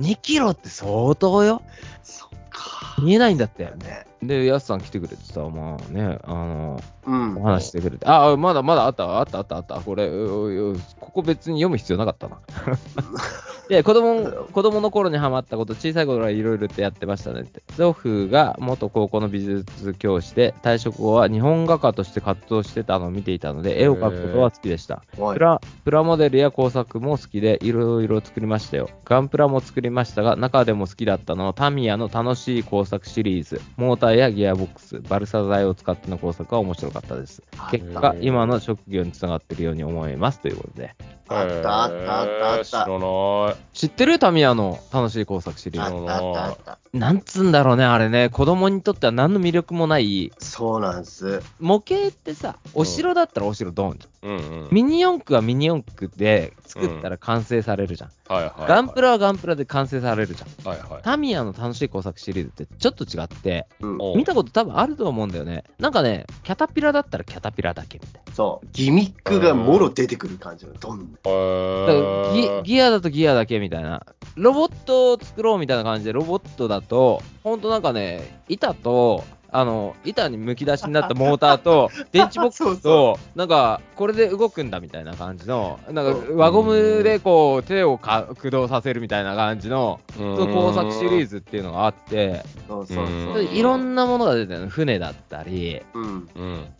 [0.00, 1.62] 2キロって相当よ。
[2.02, 2.96] そっか。
[3.02, 3.64] 見えないんだって。
[3.64, 4.06] ね。
[4.22, 7.42] で、やすさん来てくれてさ、まあね、あの、うんお。
[7.42, 8.06] 話してくれて。
[8.06, 9.80] あ、まだまだあった、あった、あった、あった。
[9.80, 12.40] これ、ううここ別に読む必要なかったな。
[13.70, 17.62] で、子供、子供の頃にハマったこと、小さい頃はいろいろってやってましたねって。
[17.76, 25.04] 祖父が元高校の美術教師で、退職後は日本画家として活動してたのを見ていたので、絵を描くことは好きでした。
[25.16, 28.90] はいプラプラモデルや工作も好きで、いろいろ作りましたよ。
[29.04, 33.60] ガンプラも作りましたが、中でも好きだったのはタミヤの楽しい工作シリーズ。
[33.76, 37.40] モーターやギアボックス、バルサ材を使っての工作は面白かったです。
[37.70, 40.96] 結果、今の職業につながっているように思いますということで。
[41.32, 43.56] あったあったあったあった知らない。
[43.72, 45.94] 知ってるタミヤの楽しい工作シリーズ。
[45.94, 46.78] あったあったあった。
[46.92, 48.30] なんつうんだろうね、あれね。
[48.30, 50.32] 子供にとっては何の魅力もない。
[50.38, 51.40] そうなんです。
[51.60, 54.30] 模型ってさ、お城だったらお城ドンじゃん。
[54.30, 54.68] うんうん。
[54.72, 58.10] ミニ四駆はミニ四駆で作ったら完成されるじゃん。
[58.30, 58.68] はいはいはい。
[58.68, 60.72] ガンプラはガンプラで完成されるじゃん。
[60.72, 61.02] はいはい。
[61.02, 63.98] タミヤの楽しい工作シリーズってちょっと違って、うん。
[64.16, 65.64] 見たこと多分あると思うんだよね。
[65.80, 68.68] なんかね、キャタピラだったらキャタピラだけみたいそう。
[68.72, 70.74] ギミックがもろ出てくる感じの。
[70.74, 71.00] どん。
[71.24, 71.92] へーな。
[71.92, 74.06] だからギギアだとギアだけみたいな。
[74.36, 93.44] ロボットを作ろうみたいな感じで、ロボットだと、ほんとなんかね、板と、あの、板にむき出しになったモーターと、 電池ボックスと、なんか、これで動くんだみたいな感じの、なんかそ、輪ゴムでこう、手をか駆動させるみたいな感じの、工作シリーズっていうのがあって、そうそううんそう。
[93.44, 94.68] でいろんなものが出てるの。
[94.68, 95.82] 船だったり。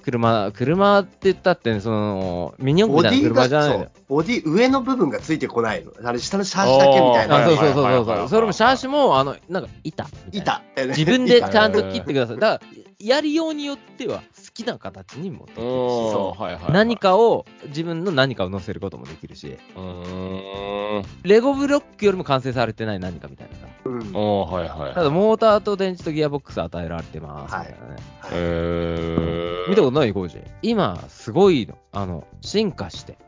[0.03, 3.87] 車、車って言ったって、その、ミニ四駆みたいな車じゃないの。
[4.09, 5.93] ボディ、上の部分がついてこないの。
[6.05, 7.37] あれ、下のシャーシだけみたいな。
[7.39, 10.95] あ、そうそうそうそうそれもシャーシも、あの、なんか板みたいな。
[10.95, 10.99] 板。
[10.99, 12.37] 自分でちゃんと板切ってください。
[12.39, 12.60] だから、
[13.01, 14.23] やりようによっては、好
[14.53, 16.73] きな形にもできるし、いはいはい。
[16.73, 21.05] 何かを、自分の何かを乗せることもできるし、うーん。
[21.23, 23.67] レゴブロックよりも完成されてない何かみたいなさ。
[23.87, 24.13] うん。
[24.13, 24.95] はいはい。
[24.95, 27.57] ただ、モーターと電池とギアボックス与えられてます。
[27.57, 28.03] みたいなね。
[28.33, 31.77] へー見たことないコージ今、すごいの。
[31.93, 33.19] あの、進化して。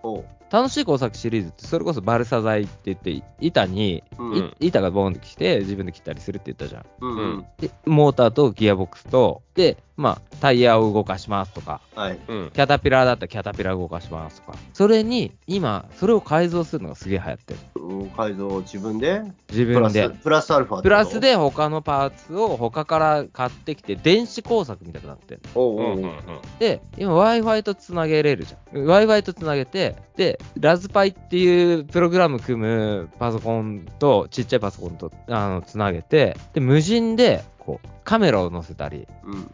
[0.51, 6.85] 楽しい工作シリーズって、それこそバルサ材って言って、板に、うんい板がボンってきて、自分で切ったりするって言ったじゃん。
[7.01, 7.47] うんうん。
[7.59, 12.19] で、モーターとギアボックスと、で、まあ、タイヤを動かしますとか、はい。
[12.29, 12.51] うん。
[12.53, 17.61] キャタピラーだったらキャタピラー動かしますとか、それに、今、それを改造するのがすげえ流行ってる。
[17.77, 19.23] うん改造自分で？
[19.51, 21.21] 自プラス分で。、プラスアルファプラス。
[21.21, 26.59] で他のパーツを他から買ってきて、電子工作みたくなってるおうおうおううん。
[26.59, 28.85] で、今 Wi-Fi とつなげれるじゃん。
[28.85, 39.51] Wi-Fi とつなげて、で、ラズパイっていうプログラム組むパソコンと、ちっちゃいパソコンと、あの、つなげて、で、無人で、こう、カメラを載せたり、うん。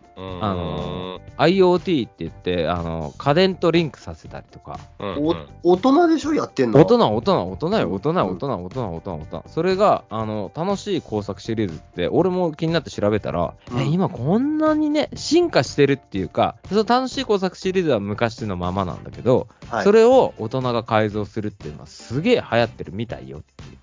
[1.37, 5.09] IoT って言って、あの、家電とリンクさせたりとか、うん
[5.63, 6.33] お大人でしょ？
[6.33, 6.81] やってんの？
[6.81, 9.45] 大人、大人、大人よ、大人、うん大人、大人、大人、大人。
[9.49, 19.85] それが、あの、楽しい工作シリーズって、俺も気になって調べたら、うんえ、今こんなにね、進化してるっていうか、その楽しい工作シリーズは昔のままなんだけど、はい。
[19.85, 23.79] それを大人が改造するっていうのはすげえ流行ってるみたいよっていう。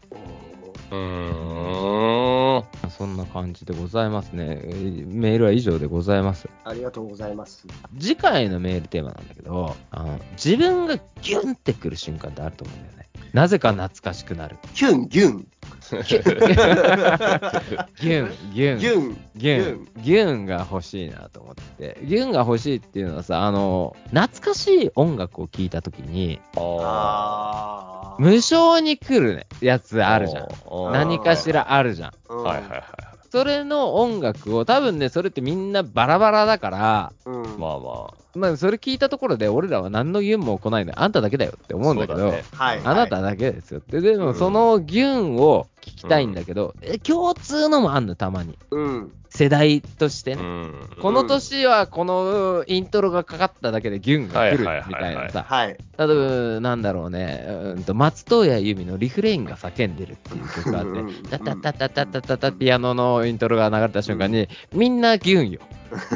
[0.92, 2.64] うーん。
[2.90, 4.62] そんな感じでございますね。
[4.64, 6.48] えーメールは以上でございます。
[6.64, 7.68] ありがとうございます。
[8.00, 13.10] 次回のメールテーマなんだけど、あの自分がギュンってくる瞬間ってあると思うんだよね。
[13.36, 14.56] なぜか懐かしくなる。
[14.74, 15.46] キュン、ギュン。
[16.08, 16.20] ギュ
[17.28, 18.80] ン、ギュン、ギュン。
[19.36, 22.00] ギュン、ギュンが欲しいなと思って。
[22.06, 28.24] ギュンが欲しいっていうのはさ、あの、懐かしい音楽を聴いたときに、ああー。
[28.24, 30.46] 無性に来るね、やつあるじゃん。
[30.46, 30.48] ん
[30.94, 32.14] 何かしらあるじゃん。
[32.30, 32.84] うんはいはいはい。
[33.30, 37.60] それの音楽を、多分ね、それってみんなバラバラだから、うん。
[37.60, 42.82] まあままあ、それ聞いたところで、俺らは何のギュンも来ないのあんただけだよって思うんだけど、そうだねはい。
[42.84, 44.02] あなただけですよって。
[44.02, 48.58] でも、うんそのギュンを聞きたいんだけど、え共通のもあんの、たまに。
[48.72, 49.12] うん。
[49.30, 50.38] 世代としてあ。
[50.38, 50.42] ね。
[50.42, 50.90] うん。
[51.02, 55.46] この年はこのイントロがかかっただけでギュンが来るみたいなさ。
[55.48, 55.68] はい。
[55.68, 65.60] 例えば、なんだろうね、うんと松任谷由実のリフレインが叫んでるっていう曲があってうんうん、タタタタタタタタピアノのイントロが流れた瞬間に、みんなギュンよ。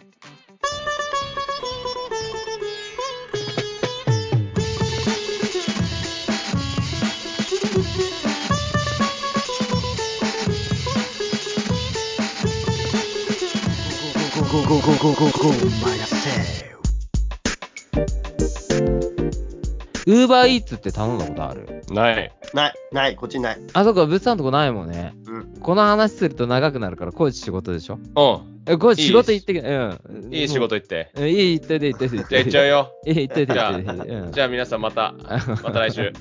[14.66, 16.15] Go go go go go go myself
[20.06, 21.82] ウーバーイーツって頼んだことある？
[21.90, 22.32] ない。
[22.54, 23.58] ない、ない、こっちにない。
[23.72, 25.14] あそこ物産のとこないもんね。
[25.26, 25.54] うん。
[25.60, 27.94] この話すると長くなるから、コーチ仕事でしょ？
[27.94, 28.56] うん。
[28.68, 29.64] え、コーチ仕事行ってけ、う
[30.28, 30.32] ん。
[30.34, 31.10] いい仕事行って。
[31.16, 31.28] うん。
[31.28, 32.92] いい、行ってて、行ってて、行ってじゃあ行っちゃうよ。
[33.06, 34.08] いい、行ってて、じゃあ行ってて。
[34.14, 35.14] うんじゃあ皆さんまた、
[35.62, 36.12] また来週。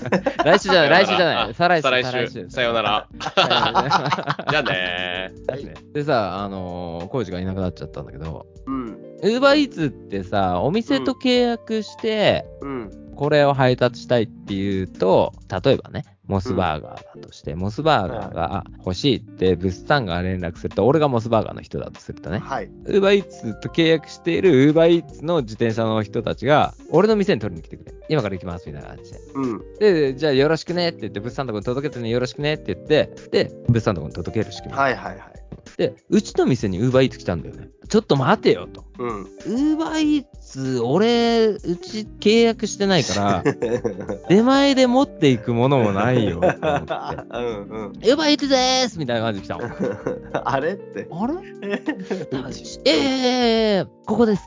[0.44, 1.54] 来週じゃない、来週じゃなあい。
[1.54, 1.82] 再来週。
[1.82, 2.50] 再来週。
[2.50, 3.08] さようなら。
[3.20, 5.92] じゃあねー。
[5.92, 8.86] でさ、あのー、コーチがいなくなっちゃったんだけど、うん。
[9.22, 12.90] ウーバーイーツってさ、お店と契約して、うん。
[13.14, 15.32] これを配達したいっていうと、
[15.64, 22.64] 例えばね、モスバーガーだとして、モスバーガーが欲しいって物産が連絡すると、俺がモスバーガーの人だとするとね、はい。
[22.64, 27.92] ウーバーイーツと契約しているウーバーイーツの自転車の人たちが、俺の店に取りに来てくれ。
[28.08, 29.18] 今から行きますみたいな感じで。
[29.34, 29.78] うん。
[29.78, 34.78] で、じゃあよろしくねって言って、物産のとこに届けてね、よろしくねって言って、で、物産のとこに届ける仕組み。
[34.78, 35.44] はいはいはい。
[35.76, 37.68] で、うちの店にウーバーイーツ来たんだよね。
[37.88, 38.84] ちょっと待てよと。
[38.98, 39.22] うん。
[39.22, 40.24] ウーバーイー
[40.54, 43.44] ツ、俺、うち契約してないから、
[44.30, 46.58] 出前で持っていくものもないよ、って。
[46.60, 47.86] うんうん。
[47.86, 49.72] ウーバーイーツでーすみたいな感じで来たもん。
[50.44, 50.74] あれ？
[50.74, 51.08] って。
[51.10, 51.34] あれ？
[52.86, 54.42] えー、ここです。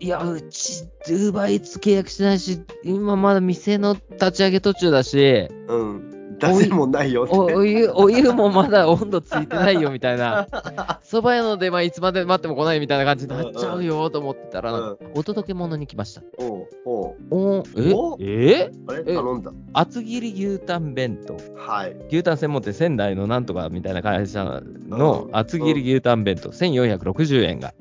[0.00, 6.13] いや、うち、ウーバーイーツ契約してないし、今まだ店の立ち上げ途中だし、うん。
[6.38, 7.26] 出せるもんないよ。
[7.30, 10.46] おお湯、お湯もまだ温度ついてないよみたいな、
[11.04, 16.22] 蕎麦屋の出前いつまで待っても来ないみたいな感じになっちゃうよと思ってたら、うんお届け物に来ました。
[16.38, 18.70] おうおうおえおえ？
[18.88, 19.02] あれ？
[19.06, 19.14] え？
[19.14, 19.52] 頼んだ。
[19.72, 21.36] 厚切り牛タン弁当。
[21.56, 21.96] はい。
[22.08, 27.72] 牛タン専門店仙台のなんとかみたいな会社のうん厚切り牛タン弁当、1460円が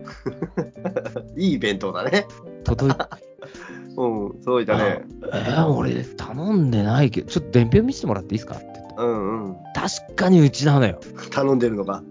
[1.35, 2.25] いい弁当だね。
[2.63, 2.93] 届
[3.95, 5.01] うん、そうだね。
[5.23, 9.03] えー、俺頼んでないけど、ちょっと伝票見せてもらっていいですかって言った。
[9.03, 9.57] うんうん。
[9.73, 10.99] 確かにうちなのよ。
[11.31, 12.03] 頼んでるのか。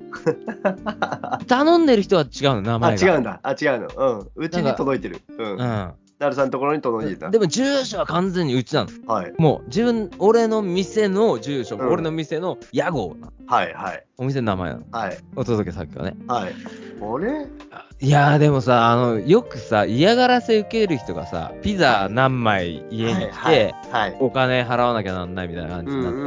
[1.48, 3.14] 頼んでる人は違うの、名あ、前が。
[3.14, 3.40] 違うんだ。
[3.42, 3.88] あ、違うの。
[3.96, 4.30] うん。
[4.44, 5.20] うちに届いてる。
[5.38, 5.56] うん。
[5.56, 7.30] うなるさんのところに届いてたん。。
[7.32, 9.12] でも住所は完全にうちなの。
[9.12, 9.32] はい。
[9.38, 13.32] もう自分、俺の店の住所、うん俺の店の屋号なの。
[13.46, 14.04] はいはい。
[14.18, 14.84] お店の名前なの。
[14.92, 15.18] はい。
[15.34, 16.16] お届け先はね。
[16.28, 16.52] はい。
[17.02, 17.46] あれ
[17.98, 23.74] いやーでもさ、あの、よくさ、嫌がらせ受ける人がさ、ピザ何枚家に来て、はい。
[23.90, 24.16] はい。
[24.20, 26.18] お金払わなきゃなんないみたいな感うんじになって。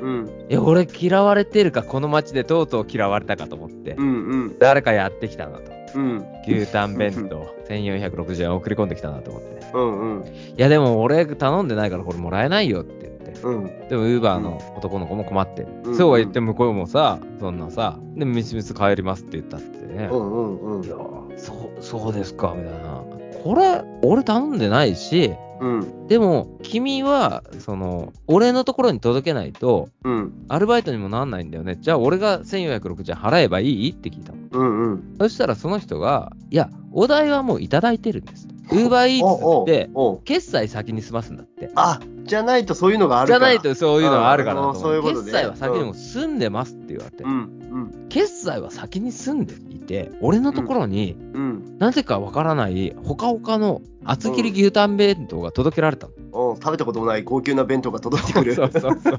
[0.00, 0.46] うんうん。
[0.50, 4.58] いや、俺嫌われてるか、この街でとうとう嫌われたかと思って、うんうん。
[4.58, 5.72] 誰かやってきたなと。
[5.94, 6.26] うん。
[6.46, 9.66] 牛タン弁当、1460円送り込んできたなと思って。
[9.72, 10.26] うんうん。
[10.26, 13.40] いや、でも俺頼んでないからこれもらえないよって言って。
[13.42, 13.88] うん。
[13.88, 15.68] でも、ウーバーの男の子も困ってる。
[15.84, 20.08] うんそうは言って向こうもさ、そんなさ、でも、みすみす帰りますって言ったってね。
[20.10, 20.96] うんうんうんいや。
[21.36, 23.04] そう、そうですか、みたいな。
[23.42, 25.34] これ、俺頼んでないし、
[25.64, 26.06] うん。
[26.08, 30.32] でも、君は、その、俺のところに届けないと、うん。
[30.48, 31.78] アルバイトにもなんないんだよね。
[31.80, 34.38] じゃあ、俺が1460円払えばいいって聞いたの。
[34.50, 35.16] うんうん。
[35.18, 38.46] そしたら、その人が、いや、お代はもういただいてるんです。
[38.70, 39.90] ウーバーイーツって、
[40.24, 41.70] 決済先に済ますんだって。
[41.74, 43.40] あ、じゃないとそういうのがあるから。
[43.40, 44.74] じゃないとそういうのはあるからう。
[44.92, 47.30] ういうことね決済は先にもう済んでますって言われて、うん。
[47.30, 48.08] うん。
[48.08, 51.78] 決済は先に済んでいて、俺のところに、うん。
[51.78, 56.12] なぜかわからない、ほかほかの厚切り牛タン弁当が届けられたの。
[56.32, 58.54] お食べたこともない高級な弁当が届いてくる。
[58.54, 59.14] そうそうそう。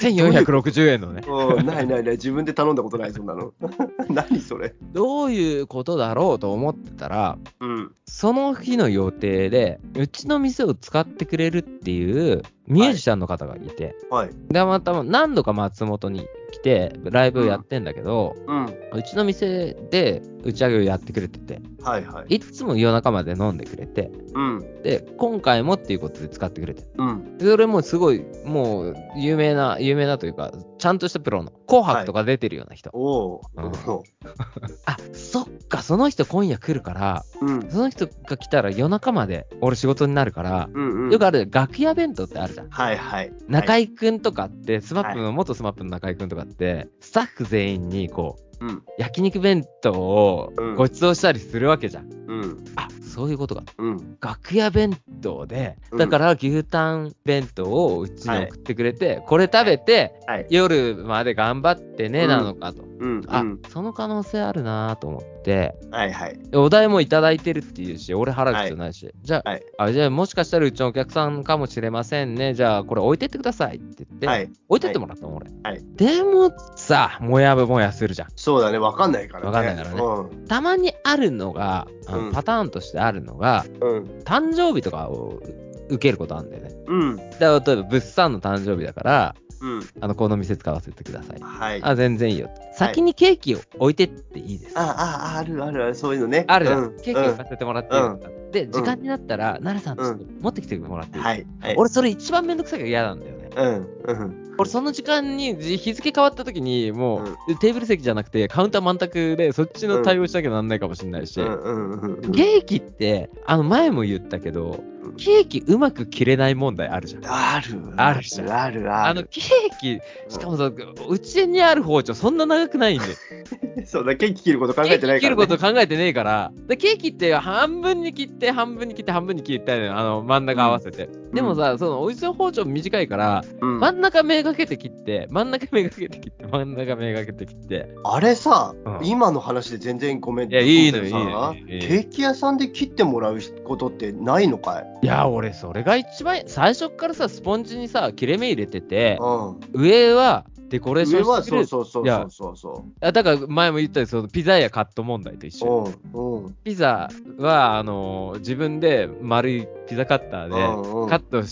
[0.00, 1.22] 1460円のね。
[1.26, 3.52] うんないないない、自分で頼んだことない、そんなの。
[4.10, 4.74] 何それ。
[4.92, 7.92] どういうことだろうと思ってたら、うん。
[8.06, 14.30] その日の予定で、うちの店を使ってくれるっていうミュージシャンの方がいて、はい。
[14.48, 18.66] で、また何度か松本に来て、ライブやってんだけど、うん。
[18.92, 22.36] うちの店で打ち上げをやってくれてて、はいはい。
[22.36, 24.82] いつも夜中まで飲んでくれて、うん。
[24.82, 26.84] で、今回もっていうことで使ってくれて。
[26.98, 27.38] うん。
[27.38, 32.90] でそれもすごい、もう、有名な、有名なというか、ちゃんとしたプロの、紅白とか出てるような人。
[32.92, 34.02] おううんお
[34.84, 37.46] あ、そっか、その人今夜来るから、う。
[37.46, 37.70] うん。
[37.70, 41.12] その人が来たら夜中まで俺仕事になるから、うんうん。
[41.12, 42.68] よくある楽屋弁当ってあるじゃん。
[42.68, 43.32] はいはい。
[43.46, 48.82] 中居くんとかって、スマップの、元スマップの中居くんとかって、スタッフ全員にこう、うん。
[48.98, 52.10] 焼肉弁当をうんご馳走したりするわけじゃん。
[52.10, 52.64] うん。
[52.76, 53.64] あ、そういうことか。
[53.78, 54.16] うん。
[54.20, 60.46] 楽屋弁当で、うんだから牛タン弁当をうちに送ってくれて、これ食べて、はい。
[60.48, 62.84] 夜まで頑張ってね、うんなのかと。
[63.02, 63.22] うん。
[63.26, 66.38] あ、うんその可能性あるなと思って、はいはい。
[66.54, 74.50] お題もいただいてるっていうし、俺払う必要ないし、じゃあ、はいあ、じゃあもしかしたらうちのお客さんかもしれませんね、じゃあこれ置いてってくださいって言って、はい。
[74.68, 75.50] 置いてってもらったの、俺。
[75.64, 78.28] はいでもさ、もやもやするじゃん。
[78.36, 79.46] そうだね、わかんないからね。
[79.46, 80.46] わかんないからねうん。
[80.46, 84.04] たまにあるのが、あのうんパターンとしてあるのが、うん。
[84.24, 85.40] 誕生日とかを
[85.88, 86.70] 受けることあるんだよね。
[86.86, 87.16] うん。
[87.16, 89.82] だ例えば物産の誕生日だから、うん。
[90.00, 91.40] あの、この店使わせてください。
[91.40, 91.80] はい。
[91.82, 92.50] あ、全然いいよ。
[92.74, 94.78] 先にケーキを置いてっていいです。
[94.78, 96.44] あ、あ、あるあるある、そういうのね。
[96.48, 96.82] あるじゃん。
[96.84, 101.46] うんケーキを買っててもらっていいですか、で、時間になったら、奈良さん、ちょっと持ってきてもらっていい、はい。
[101.60, 101.74] はい。
[101.76, 103.50] 俺、それ一番めんどくさいから嫌なんだよね。
[103.56, 103.88] うん。
[104.04, 104.54] うん。
[104.58, 112.32] 俺、その時間にじ日付変わった時に、もう、うんテーブル席じゃなくて、カウンター満卓で、そっちの対応しなきゃなんないかもしれないし、うんうんうんうん。
[112.32, 117.24] ケーキって、あの、前も言ったけど、うんケーキうまく切れない問題あるじゃん。
[117.26, 117.92] ある。
[117.96, 119.28] あるじゃんあるああの、る。
[119.30, 119.44] ケー
[119.80, 120.00] キ、
[120.32, 120.70] しかもさ、
[121.08, 123.06] うちにある包丁そんな長くないんで。
[123.86, 125.10] そうだ、ケーキ切ること考えてないから、ね。
[125.10, 126.52] ケーキ切ること考えてねえから。
[126.68, 129.88] で、ケーキって半分に切って、半分に切って、半分に切ったよね。
[129.88, 131.08] あの、真ん中合わせて。
[131.32, 137.88] でもさ、その、おいしい包丁短いから、うん真ん中めがけて切って、真ん中めがけて切って、真ん中めがけて切って。
[138.04, 144.91] あれさ、うん今の話で全然ごめんいやいいのさいいのいいのいいのケーキ屋さんで切ってもらうことってないのかい？
[145.02, 149.60] いや、俺、それが一番、最初っからさ、スポンジにさ、切れ目入れてて、うん。
[149.72, 151.66] 上は、デコレーションしてくれる。
[151.66, 155.92] そうそうそうそうそうだから前も言ったよそのピザ屋カット問題と一緒。
[156.14, 156.18] う。
[156.18, 156.44] うん。
[156.44, 156.54] うん。
[156.64, 161.42] ピザは、あの自分で丸いピザカッターでカット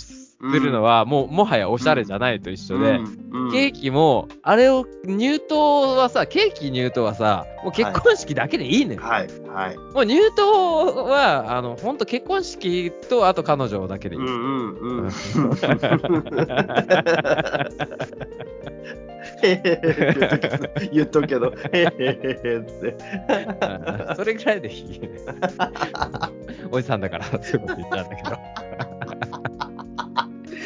[0.40, 9.00] するのは、もうもはやおしゃれじゃないと一緒で、うんケーキも、あれを、入刀はさ、ケーキ入刀はさ、もう結婚式だけでいいのよ。
[9.02, 9.76] はい、はい。
[9.76, 10.46] もう入刀
[11.02, 14.22] は、あの、ほんと結婚式と、あと彼女だけでいい。
[14.22, 15.10] うんうんうん。
[20.92, 22.96] 言っとくけど、へへへへって。
[24.10, 25.10] うんそれぐらいでいいね。
[26.70, 29.49] おじさんだから、そういうこと言ったんだけど。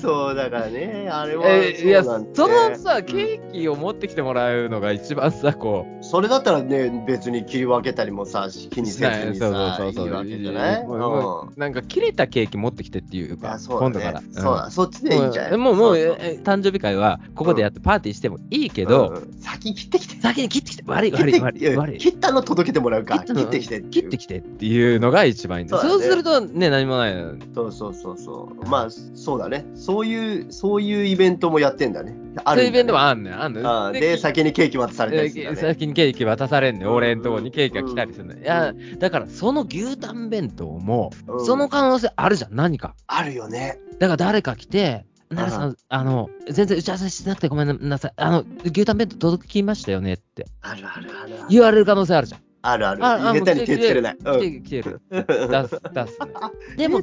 [0.00, 10.86] そうだからね、あれはえーいや、そのさ、ケーキを持ってきてもらうのが一番さ、こう、それだったらね、別に切り分けたりもさ、気にせずにそうさ、そうそうそういいわけじゃない？
[10.86, 13.64] もうもうなんか切れたケーキ持ってきてっていうか、うだね。
[13.68, 14.22] 今度から。
[14.32, 15.56] そうだ、そっちでいいんじゃない？
[15.56, 20.20] もう、もう、誕生日会は、ここでやってパーティーしてもいいけど、先切ってきて。
[20.20, 21.98] 先に切ってきて、悪い悪い悪い悪い。
[21.98, 23.18] 切ったの届けてもらうか。
[23.24, 25.82] 切ってきて切ってきてっていうのが一番いいんだよ。
[25.82, 27.34] そうするとね、何もないの。
[27.54, 28.68] そうそうそうそう。
[28.68, 29.66] まあ、そうだね。
[29.88, 32.12] そういう、そういうイベントもやってんだね。
[32.12, 33.42] あるんだねそういうイベントもあんのよ。
[33.42, 35.56] あんのよああで、先にケーキ渡されたりするんだね。
[35.56, 38.38] 先にケーキ渡されんねうん俺んとこにケーキが来たりするのよ。
[38.38, 42.96] いや、だからその牛タン弁当も、うんその可能性あるじゃん、何か。
[43.06, 43.78] あるよね。
[43.98, 48.12] だから誰か来て、奈良さん、あの、全然打ち合わせしてなくてごめんなさい。
[48.16, 51.44] あの、牛タン弁当届きましたよねってあるあるあるある。
[51.48, 52.42] 言われる可能性あるじゃん。
[52.60, 53.04] あるある。
[53.04, 54.16] ああ下手に手つけれない。
[54.18, 55.00] 来てる、来てる。
[55.10, 56.76] 出す、出すね。
[56.76, 57.00] でも、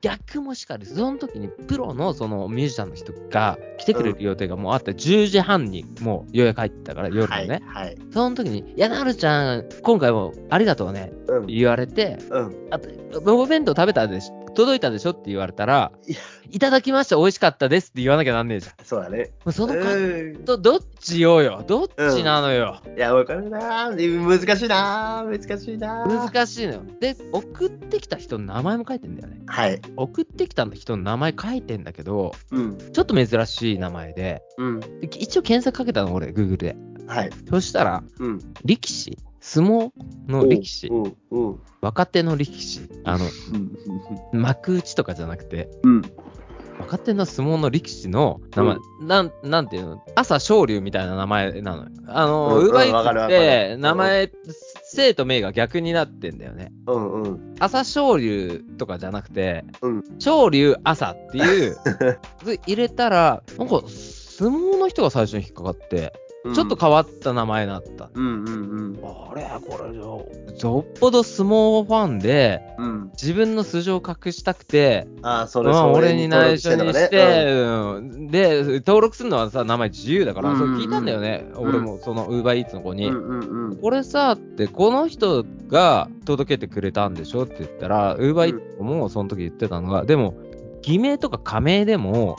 [0.00, 7.48] 逆もしかり、その時にプロのそのミュージシャンの人が来てくれる予定がもうあって、10時半にもう予約入ってたから、夜のはい。
[7.48, 7.62] ね。
[7.66, 7.96] はい。
[8.12, 11.46] その時に、いや、なるちゃん、今回もありがとうね、うん。
[11.46, 12.68] 言われて、うん。
[12.70, 12.88] あと、
[13.36, 15.92] お弁当食べたでし届いたでしょって言われたら
[16.50, 18.74] いただきました、美味しかったですって言わなきゃなんねえじゃん。
[18.84, 19.30] そうだね。
[19.52, 22.80] その感うんと、どっちよよ、どっちなのよ？
[22.96, 26.82] いや、わかるなー難しいなー難しいなー難しいのよ。
[27.00, 29.40] で、送ってきた人の名前も書いてんだよね。
[29.46, 29.80] はい。
[29.96, 32.78] 送ってきた人の名前書いてんだけど、うん。
[32.92, 34.80] ちょっと珍しい名前で、うん。
[35.02, 36.76] 一応検索かけたの、俺、Google で。
[37.06, 37.30] はい。
[37.48, 38.40] そしたら、うん。
[38.64, 39.90] 力士、相撲
[40.28, 41.16] の力士、うん。
[41.30, 41.60] うん。
[41.80, 43.24] 若手の力士、あの、
[44.32, 44.40] うん。
[44.40, 46.02] 幕内とかじゃなくて、うん。
[46.80, 51.88] 若手の相撲の力士の名前、なん、なんていうの、朝青龍みたいな名前なのよ。
[52.06, 54.32] あの、うんウーバーイわかるわかーツって、る名前、
[54.92, 56.72] 生と名が逆になってんだよね。
[56.86, 57.22] うん。
[57.22, 57.54] うん。
[57.60, 61.76] 朝青龍とかじゃなくて、うん青龍朝っていう、
[62.44, 66.12] で入れたら、なんか、相撲の人が最初に引っかかって、
[66.54, 68.10] ちょっと変わった名前になった。
[68.14, 68.24] うん。
[68.24, 68.46] うん。
[68.46, 68.50] う
[68.92, 68.98] ん。
[69.04, 69.42] あれ？
[69.60, 73.10] これじゃ、よっぽど相撲ファンで、うん。
[73.12, 83.08] 自分の素性を隠したくて、ああ、それ、まあ、それ俺に内緒にして、てうんで、登録するのはさ、名前自由だから、うんそれ聞いたんだよね、うん俺も、その、ウーバーイーツの子に。
[83.08, 83.28] うん。
[83.28, 83.68] うん。
[83.70, 83.76] うん。
[83.76, 87.42] これさ、って、この人が届けてくれたんでしょ？
[87.42, 90.34] って言ったら、ウーバーイーツもその時言ってたのが、でも、
[90.82, 92.38] 偽名とか仮名でも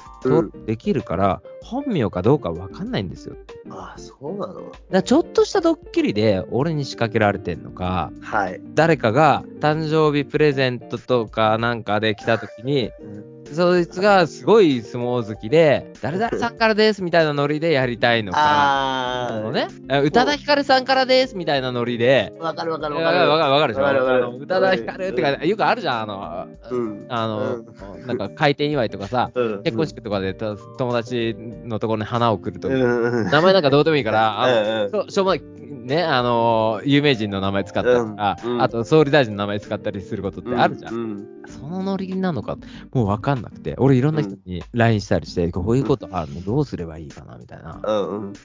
[0.65, 3.35] できるから、本名かどうかわかんないんですよ。
[3.69, 4.71] ああ、そうなの？
[4.89, 8.61] だちょっとしたドッキリで俺に仕掛けられてんのか、はい。
[8.73, 12.91] 誰かが誕生日プレゼントとかなんかで来た時に、
[13.53, 19.67] そいつがすごい相撲好きで、誰々さんからですみたいなノリでやりたいのか、あのね、
[20.03, 23.17] 宇多田ヒカルさんからですみたいなノリで、わかるわかるわかる。
[23.17, 27.05] わかるわかる宇多田ヒカルってか、よくあるじゃん、あの、うん。
[27.09, 27.63] あの、
[28.05, 29.63] なんか開店祝いとかさ、うん。
[29.63, 32.71] 結婚式とかでと友達のところに花を送ると、う。
[32.71, 33.29] ん。
[33.29, 34.47] 名前なんかどうでもいいから、あ
[34.91, 35.41] のしょうもない、
[35.71, 40.93] ね、あのー有名人の名前使ったりとか、うんうんあと総理大臣の名前使ったりすることってあるじゃん。
[40.93, 41.27] うん。
[41.47, 42.57] そのノリなのか、
[42.93, 47.79] もう分かんなくて、俺いろんな人に LINE したりして、こういうことあるの、どうすればいいかな、みたいな。
[47.83, 48.27] うん。
[48.27, 48.33] うん。
[48.33, 48.35] い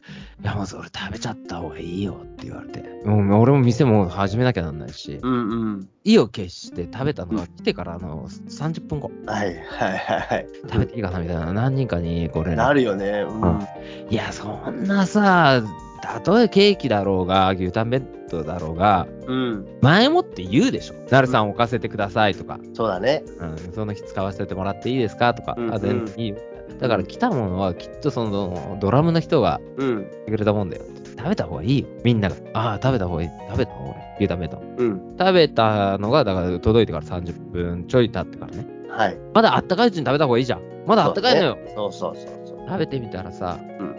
[0.42, 3.02] や、もうそれ食べちゃった方がいいよって言われて。
[3.04, 5.32] もう俺も店も始めなきゃなんないし、うん。
[5.32, 5.88] うん。
[6.04, 10.46] 意を決して食べたのが来てからあの30分後、はいはいはいはい。
[10.62, 13.24] 食べていいかなみたいな、何人かにこれ、なるよね。
[13.26, 13.66] うん。
[14.10, 15.62] いや、そんなさ、
[16.02, 19.66] たとえケーキだろうが、牛タン弁当だろうが、うん。
[19.80, 20.94] 前もって言うでしょ。
[21.10, 23.22] なるさん置かせてくださいとか、そうだね。
[23.38, 26.36] うん、その日使わせてもらっていいですかとか、うんあ、全然いいよ。
[26.80, 31.06] だから来たものはきっとそのドラムの人がくれたもんだよって。
[31.16, 31.86] 食べた方がいいよ。
[32.04, 32.36] みんなが。
[32.52, 33.30] ああ、食べた方がいい。
[33.48, 33.94] 食べた俺。
[34.18, 34.62] 牛タン弁当。
[34.76, 35.16] うん。
[35.18, 38.66] 食べたのが、だから届いてから30分ちょい経ってからね。
[38.90, 39.18] はい。
[39.34, 40.60] まだあったかいうちに食べた方がいいじゃん。
[40.86, 41.58] まだあったかいのよ。
[41.74, 42.58] そうそうそうそう。
[42.68, 43.95] 食べてみたらさ、ううんま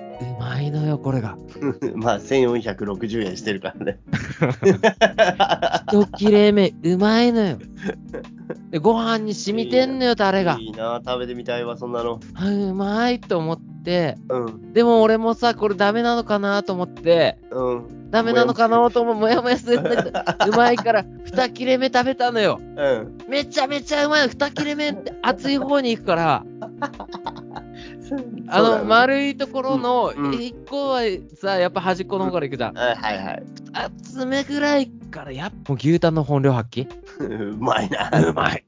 [0.62, 1.38] いのよ、これが。
[1.96, 4.00] まあ、1460円してるからね。
[5.92, 7.58] 一切れ目、うまいのよ。
[8.72, 10.58] で、ご飯に染みてんのよ、タレが。
[10.60, 12.20] いいな、食べてみたいわ、そんなの。
[12.36, 14.74] あうまいと思って、うん。
[14.74, 18.10] でも俺もさ、これダメなのかなと思って、うん。
[18.12, 20.20] ダメなのかなと思う、もやもやするんだけど、
[20.50, 22.60] うまいから、二切れ目食べたのよ。
[22.60, 23.18] うん。
[23.28, 24.30] めちゃめちゃうまい。
[24.30, 26.46] 二切れ目って熱い方に行くから、
[28.48, 31.02] あの、丸いところの一個は
[31.36, 32.74] さ、やっぱ端っこの方から行くじゃん。
[32.76, 33.44] はいはいはい。
[33.74, 36.88] 厚めぐらいから、やっぱ牛タンの本領発揮？
[37.20, 38.10] うまいな。
[38.30, 38.64] うまい。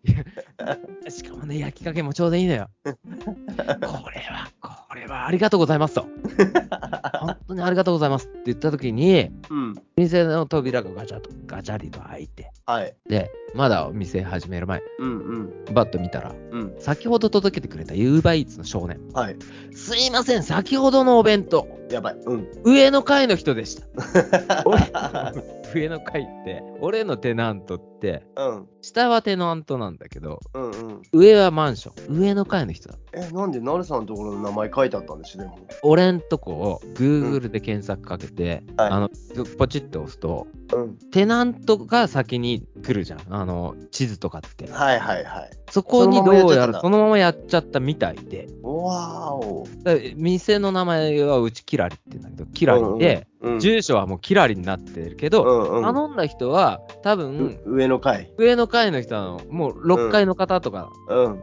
[1.10, 2.70] しかもね、焼き加減もちょうどいいのよ。
[2.84, 2.92] こ
[4.10, 6.08] れは、これはありがとうございますと。
[7.20, 9.76] 本当にありがとうございますって言った時に、うん。
[9.96, 12.96] 店の扉がガチャと、ガチャリと開いて、はい。
[13.08, 15.18] で、まだお店始める前、うん
[15.68, 15.74] うん。
[15.74, 16.76] バッと見たら、うん。
[16.78, 19.00] 先ほど届けてくれた UberEats の少年。
[19.12, 19.38] はい。
[19.72, 22.16] すいません、先ほどのお弁当、やばい。
[22.28, 22.48] うん。
[22.64, 24.64] 上の階の人でした。
[25.74, 28.68] 上の階って、俺のテナントって、うん。
[28.82, 31.02] 下はテナントなんだけど、うんうん。
[31.12, 32.16] 上はマンション。
[32.16, 32.98] 上の階の人だ。
[33.14, 35.60] え、なんで、なるさんのところの名前書いてあったんでしょ、でも。
[35.84, 39.10] 俺んとこを Google で検索かけて、はいあの、
[39.58, 40.98] ポチッと押すと、うん。
[41.12, 43.20] テナントが先に来るじゃん。
[43.30, 44.72] あの、地図とかって。
[44.72, 45.50] はいはいはい。
[45.70, 49.68] そこにどうやらそのままやっちゃったみたいで、わーお。
[50.16, 56.69] 店の名前はうちキラリって言うんだけど、キラリで、うんうん、住所はもうキラリになってるけど、うんうん、頼んだ人は
[57.02, 58.32] 多分、う上の階。
[58.38, 61.26] 上の階の人なの、もう6階の方とか、うん。
[61.26, 61.40] うん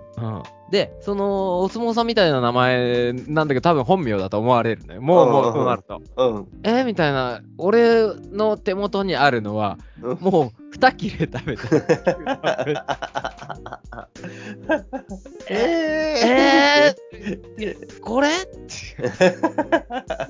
[0.70, 4.98] で、その、お相撲さんみたいな名前なんだけど、多分本名だと思われるね。
[4.98, 6.02] もう、うんもう、そうなると。
[6.16, 6.48] うん。
[6.64, 11.62] えみたいな、俺の手元にあるのは、うんもう、二切れ食べて
[13.54, 14.86] る。
[15.48, 18.28] えー、これ？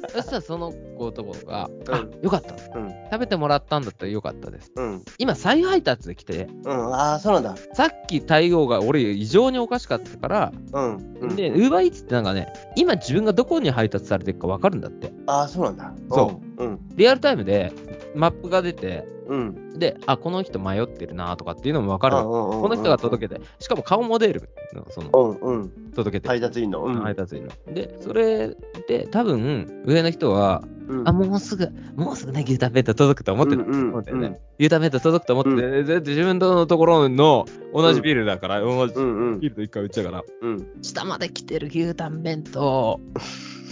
[0.08, 2.54] そしたらその男が、あ、よかった。
[2.78, 2.90] うん。
[3.10, 4.72] 食べてもらったんだったらよかったです。
[4.76, 5.02] うん。
[5.18, 6.94] 今、再配達で来て、うん。
[6.94, 7.54] ああ、そうなんだ。
[7.74, 11.16] さっき対応が俺異常におかしかったから、うん。
[11.20, 15.12] うん、で、ウーバーイーツってなんかね、今自分がどこに配達されてるか分かるんだって。
[15.26, 15.92] ああ、そうなんだ。
[16.10, 16.78] そうん。
[16.94, 17.72] リアルタイムで
[18.14, 19.78] マップが出て、うん。
[19.78, 22.16] で、あ、この人迷ってるなとかっていうのも分かる。
[22.16, 25.10] ここの人が届けて、しかも顔も出るの、その、
[25.40, 25.70] うんうん。
[25.94, 26.28] 届けて。
[26.28, 26.84] 配達員の。
[26.84, 27.00] うん。
[27.00, 27.74] 配達員の。
[27.74, 28.56] で、それ
[28.88, 33.64] で、多分、上の人は、うんあ、もうすぐ、もうすぐね、牛タン弁当届くと思ってる。
[33.64, 34.40] うんうん思ってね。
[34.58, 40.66] 牛タン弁当届くと思ってて、でで自分のところの同じビルだから、同じうんうんビルと一回売っちゃうから、うん。
[40.82, 43.00] 下まで来てる牛タン弁当、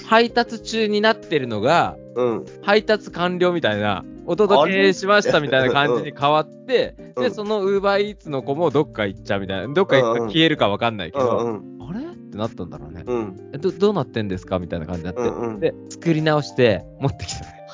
[0.07, 2.45] 配達中になってるのが、うん。
[2.63, 12.05] 配達完了みたいな、お届けしましたみたいな感じに変わって、で、うんそのウーバーイーツの子もどっか行っちゃうみたいな、どっか行ったら消えるかわかんないけうど、んあれ？
[12.05, 13.05] ってなったんだろうね。
[13.07, 13.51] うん。
[13.53, 17.67] えどどうなってんですかみたいな感じになって、うんうんで、作り直して持ってきたね。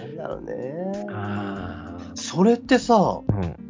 [0.00, 1.06] なんだろうね。
[1.10, 3.20] あそれってさ。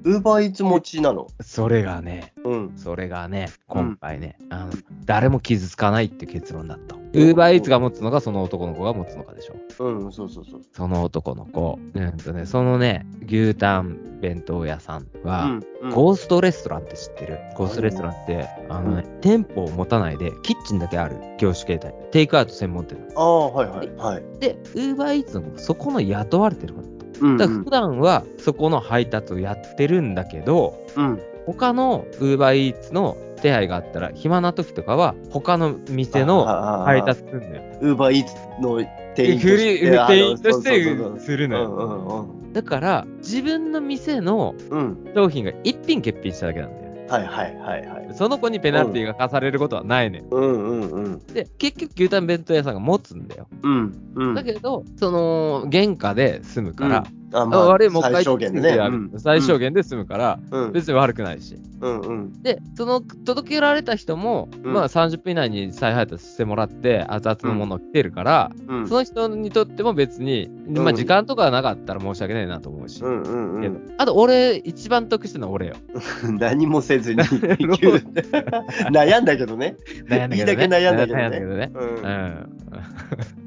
[0.05, 1.27] ウーバーイーツ持ちなの？
[1.41, 2.73] それがね、うん。
[2.77, 4.73] それがね、今回ね、あの
[5.05, 6.96] 誰も傷つかないって結論だった。
[7.17, 9.57] ウーバーイーツが持つのか、その男の子が持つのかでしょ。
[9.85, 10.61] うん、そうそうそう。
[10.73, 11.79] その男の子。
[11.95, 15.53] うんとね、そのね、牛タン弁当屋さんは、うん。
[15.55, 17.39] うんゴーストレストランって知ってる？
[17.55, 21.95] ゴーストレストランって、あのね、店舗を持たないで、キッチンだけある業種形態。
[22.11, 22.99] テイクアウト専門店。
[23.15, 23.91] ああ、はいはい。
[23.97, 24.25] はい。
[24.41, 26.89] で、ウーバーイーツのそこの雇われてること。
[26.89, 31.21] うんだから普段はそこの配達をやってるんだけど、うん。
[31.47, 36.45] 他のウーバーイーツの手配があったら、暇な時とかは、他の店の
[36.85, 37.63] 配達するんだよ。
[37.81, 38.81] ウーバーイーツの
[39.15, 41.21] 店員として。
[41.21, 41.71] するのよ。
[41.75, 42.53] うんうんうん。
[42.53, 45.13] だから、自分の店のうん。
[45.15, 46.87] 商品が一品欠品しただけなんだよ。
[47.09, 48.15] はいはいはいはい。
[48.15, 51.27] その子にペナルティが課されることはないね、うんうんうん。
[51.27, 53.47] で、結局牛タン弁当屋さんが持つんだよ。
[53.63, 54.35] うんうん。
[54.35, 58.77] だけど、その、原価で済むから、あ、あ悪い、もう一回最小限でね。
[58.77, 60.73] うん最小限で済むから、うん。
[60.73, 61.57] 別に悪くないし。
[61.81, 62.43] うんうん。
[62.43, 68.89] で、その届けられた人も、うんまあ30分以内に再配達してもらって、熱々のもの来てるから、うん。
[68.89, 73.03] その人にとっても別に、まあ時間とかなかったら申し訳ないなと思うし。
[73.03, 73.95] うんうんうん。
[73.99, 75.75] あと、俺、一番得してるのは俺よ。
[76.39, 77.21] 何もせずに
[78.93, 79.77] 悩んだけどね。
[80.09, 80.37] 悩んだけどね。
[80.37, 81.13] いいだけ悩んだけ
[81.45, 81.71] どね。
[81.75, 81.79] う。
[81.79, 83.46] うんん。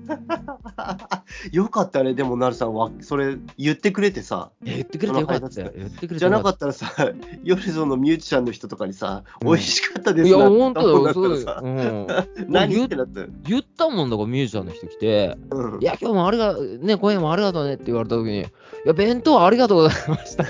[1.52, 4.52] よかったね、でも、なるさんは、それ言ってくれてさ。
[4.64, 5.72] いや言ってくれてよかったよ。
[5.76, 6.92] 言ってくれてじゃなかっったらさ、
[7.44, 11.14] 夜そのミュージシャンの人とかにさ、うん美味しかったですなほんとだよ。
[11.14, 12.08] そううん。
[12.48, 13.22] 何ってなった？
[13.22, 13.28] よ。
[13.48, 18.46] 言ったもんだから、ミュージシャンの人来て、うんいや、今日もありが、ね、今夜もありがとうねって言われた時に、い
[18.86, 20.46] や、弁当ありがとうございました。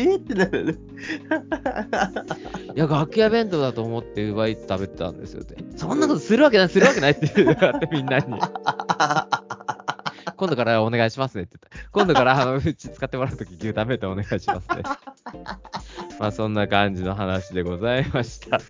[0.00, 0.16] え？
[0.16, 0.74] ってなるよね。
[2.74, 5.56] や、楽屋弁当だと思って、奪い食べてたんですよって。
[5.76, 8.24] そんなことするわけない、するわけないって言って、みんなに。
[10.36, 11.90] 今度からお願いしますねって言った。
[11.92, 14.82] 今度から、あの、うち使ってもらうとき牛食べてお願いしますね。
[16.18, 18.60] まあ、そんな感じの話でございました。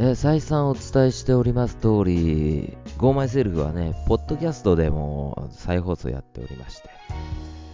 [0.00, 6.88] え再三お伝えしております通り、GoMySelf はね、ポッドキャストでも再放送やっておりまして、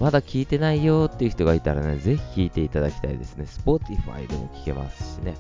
[0.01, 3.45] まだ聞いてないよっていう人がいたらね、ぜひ聞いていただきたいですね。
[3.45, 5.35] Spotify でも聞けますしね、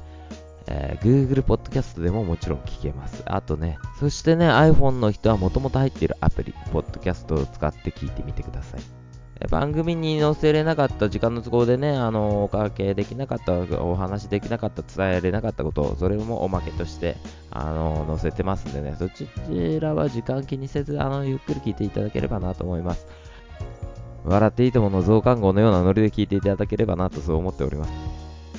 [0.66, 3.22] えー Google ポッドキャストでももちろん聞けます。
[3.24, 9.03] あとね、そしてね、iPhone の人はもともと入っているアプリ、ポッドキャストを使って聞いてみてください。
[9.51, 17.16] 番組に載せれなかった時間の都合でね、あのおかけできなかった、お話できなかった、伝えれなかったこと、それもおまけとして、
[17.51, 19.28] あの載せてますんでね、そち
[19.80, 23.07] らは時間気にせず、あのゆっくり聞いていただければなと思います。
[24.24, 27.93] 笑っていいともの増刊号のようなノリで聞いていただければなとそう思っております。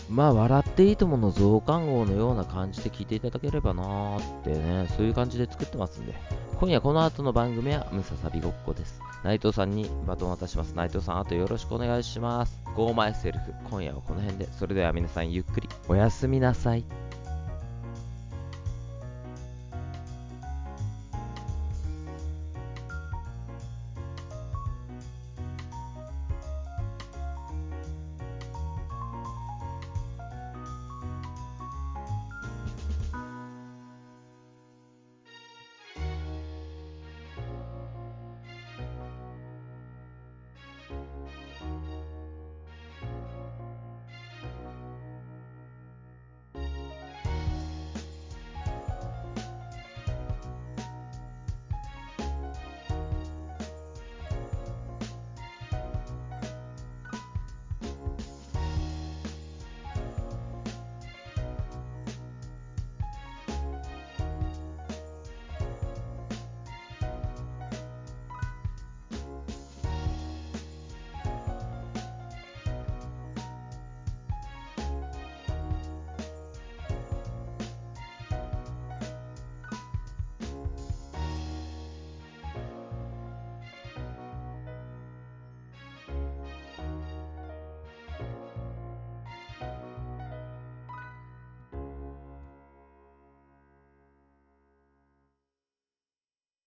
[0.09, 6.13] まあ、笑っていいともの増刊号のような感じで聞いていただければなーってね、そういう感じで作ってますんで、
[6.59, 9.01] 今夜この後の番組はムササビごっこです。
[9.25, 10.75] 内藤さんにバトンを渡します。
[10.75, 12.61] 内藤さん、あとよろしくお願いします。
[12.75, 13.33] Go My Self、
[13.71, 16.83] 今夜はこの辺で、それでは皆さんゆっくりおやすみなさい。